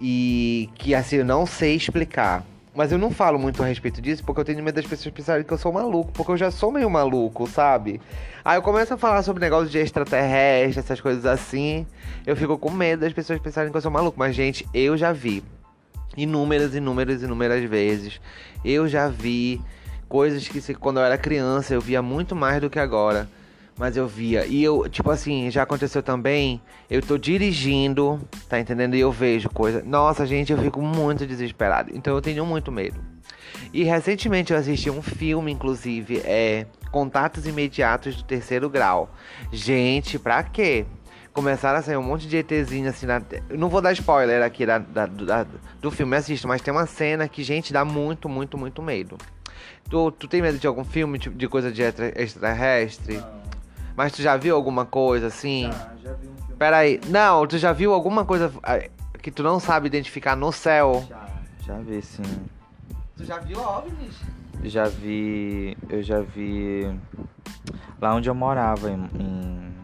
E 0.00 0.68
que 0.74 0.94
assim, 0.94 1.16
eu 1.16 1.24
não 1.24 1.44
sei 1.46 1.74
explicar. 1.74 2.44
Mas 2.74 2.92
eu 2.92 2.98
não 2.98 3.10
falo 3.10 3.38
muito 3.38 3.62
a 3.62 3.66
respeito 3.66 4.00
disso 4.00 4.22
porque 4.24 4.40
eu 4.40 4.44
tenho 4.44 4.62
medo 4.62 4.76
das 4.76 4.86
pessoas 4.86 5.12
pensarem 5.12 5.44
que 5.44 5.52
eu 5.52 5.58
sou 5.58 5.72
maluco, 5.72 6.12
porque 6.12 6.30
eu 6.30 6.36
já 6.36 6.50
sou 6.50 6.70
meio 6.70 6.88
maluco, 6.88 7.46
sabe? 7.48 8.00
Aí 8.44 8.56
eu 8.56 8.62
começo 8.62 8.94
a 8.94 8.96
falar 8.96 9.22
sobre 9.22 9.40
negócio 9.40 9.68
de 9.68 9.78
extraterrestre, 9.78 10.78
essas 10.78 11.00
coisas 11.00 11.26
assim, 11.26 11.84
eu 12.24 12.36
fico 12.36 12.56
com 12.56 12.70
medo 12.70 13.00
das 13.00 13.12
pessoas 13.12 13.40
pensarem 13.40 13.70
que 13.70 13.76
eu 13.76 13.80
sou 13.80 13.90
maluco. 13.90 14.18
Mas, 14.18 14.36
gente, 14.36 14.66
eu 14.72 14.96
já 14.96 15.12
vi 15.12 15.42
inúmeras, 16.16 16.74
inúmeras, 16.74 17.22
inúmeras 17.22 17.64
vezes. 17.64 18.20
Eu 18.64 18.88
já 18.88 19.08
vi 19.08 19.60
coisas 20.08 20.46
que 20.46 20.74
quando 20.74 20.98
eu 20.98 21.04
era 21.04 21.18
criança 21.18 21.74
eu 21.74 21.80
via 21.80 22.00
muito 22.00 22.36
mais 22.36 22.60
do 22.60 22.70
que 22.70 22.78
agora. 22.78 23.28
Mas 23.78 23.96
eu 23.96 24.06
via. 24.06 24.44
E 24.46 24.62
eu, 24.62 24.88
tipo 24.88 25.10
assim, 25.10 25.50
já 25.50 25.62
aconteceu 25.62 26.02
também. 26.02 26.60
Eu 26.88 27.00
tô 27.00 27.16
dirigindo, 27.16 28.20
tá 28.48 28.60
entendendo? 28.60 28.94
E 28.94 29.00
eu 29.00 29.10
vejo 29.10 29.48
coisa. 29.48 29.82
Nossa, 29.82 30.26
gente, 30.26 30.52
eu 30.52 30.58
fico 30.58 30.82
muito 30.82 31.26
desesperado. 31.26 31.90
Então 31.94 32.14
eu 32.14 32.20
tenho 32.20 32.44
muito 32.44 32.70
medo. 32.70 33.00
E 33.72 33.84
recentemente 33.84 34.52
eu 34.52 34.58
assisti 34.58 34.90
um 34.90 35.00
filme, 35.00 35.52
inclusive, 35.52 36.18
é 36.24 36.66
Contatos 36.90 37.46
Imediatos 37.46 38.16
do 38.16 38.24
Terceiro 38.24 38.68
Grau. 38.68 39.10
Gente, 39.52 40.18
pra 40.18 40.42
quê? 40.42 40.84
Começaram 41.32 41.78
a 41.78 41.82
sair 41.82 41.96
um 41.96 42.02
monte 42.02 42.26
de 42.26 42.36
ETzinho 42.36 42.88
assim 42.88 43.06
na. 43.06 43.22
Não 43.50 43.68
vou 43.68 43.80
dar 43.80 43.92
spoiler 43.92 44.42
aqui 44.42 44.66
da, 44.66 44.78
da, 44.78 45.06
da, 45.06 45.46
do 45.80 45.90
filme, 45.90 46.16
assisto, 46.16 46.48
mas 46.48 46.60
tem 46.60 46.74
uma 46.74 46.86
cena 46.86 47.28
que, 47.28 47.44
gente, 47.44 47.72
dá 47.72 47.84
muito, 47.84 48.28
muito, 48.28 48.58
muito 48.58 48.82
medo. 48.82 49.16
Tu, 49.88 50.10
tu 50.12 50.26
tem 50.26 50.42
medo 50.42 50.58
de 50.58 50.66
algum 50.66 50.84
filme 50.84 51.18
tipo, 51.18 51.36
de 51.36 51.48
coisa 51.48 51.70
de 51.70 51.82
extraterrestre? 51.82 53.16
Não. 53.16 53.40
Mas 54.00 54.12
tu 54.12 54.22
já 54.22 54.34
viu 54.34 54.56
alguma 54.56 54.86
coisa 54.86 55.26
assim? 55.26 55.70
Já, 55.70 55.90
já 56.02 56.12
vi 56.14 56.28
um 56.28 56.34
filme. 56.36 56.54
Peraí, 56.58 56.98
não, 57.08 57.46
tu 57.46 57.58
já 57.58 57.70
viu 57.70 57.92
alguma 57.92 58.24
coisa 58.24 58.50
ah, 58.62 58.78
que 59.20 59.30
tu 59.30 59.42
não 59.42 59.60
sabe 59.60 59.88
identificar 59.88 60.34
no 60.34 60.50
céu? 60.50 61.04
Já, 61.06 61.28
já 61.66 61.78
vi 61.80 62.00
sim. 62.00 62.22
Tu 63.14 63.26
já 63.26 63.38
viu 63.40 63.60
OVNIs? 63.60 64.16
Já 64.64 64.84
vi. 64.86 65.76
Eu 65.90 66.02
já 66.02 66.22
vi. 66.22 66.90
Lá 68.00 68.14
onde 68.14 68.30
eu 68.30 68.34
morava, 68.34 68.90
em. 68.90 69.10
em 69.20 69.79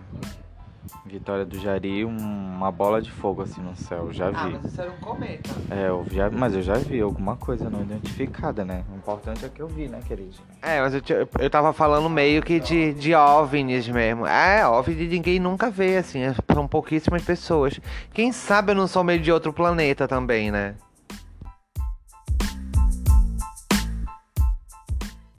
Vitória 1.08 1.44
do 1.44 1.58
Jari, 1.58 2.04
um- 2.04 2.16
uma 2.56 2.70
bola 2.72 3.00
de 3.00 3.10
fogo 3.10 3.42
assim 3.42 3.60
no 3.60 3.76
céu, 3.76 4.12
já 4.12 4.26
Ah, 4.28 4.30
vi. 4.32 4.58
mas 4.60 4.64
isso 4.72 4.80
era 4.80 4.90
um 4.90 4.96
cometa. 4.96 5.50
É, 5.70 5.88
eu 5.88 6.04
já, 6.10 6.28
mas 6.30 6.54
eu 6.54 6.62
já 6.62 6.74
vi 6.74 7.00
alguma 7.00 7.36
coisa 7.36 7.70
não 7.70 7.80
identificada, 7.82 8.64
né? 8.64 8.84
O 8.92 8.96
importante 8.96 9.44
é 9.44 9.48
que 9.48 9.60
eu 9.62 9.68
vi, 9.68 9.86
né, 9.88 10.00
queridinho? 10.06 10.44
É, 10.60 10.80
mas 10.80 10.94
eu, 10.94 11.00
eu 11.38 11.50
tava 11.50 11.72
falando 11.72 12.10
meio 12.10 12.42
que 12.42 12.58
de, 12.58 12.92
de 12.94 13.14
OVNIs 13.14 13.88
mesmo. 13.88 14.26
É, 14.26 14.66
OVNI 14.66 15.06
ninguém 15.06 15.38
nunca 15.38 15.70
vê, 15.70 15.96
assim, 15.98 16.20
é- 16.22 16.34
são 16.52 16.66
pouquíssimas 16.66 17.22
pessoas. 17.22 17.78
Quem 18.12 18.32
sabe 18.32 18.72
eu 18.72 18.76
não 18.76 18.88
sou 18.88 19.04
meio 19.04 19.20
de 19.20 19.30
outro 19.30 19.52
planeta 19.52 20.08
também, 20.08 20.50
né? 20.50 20.74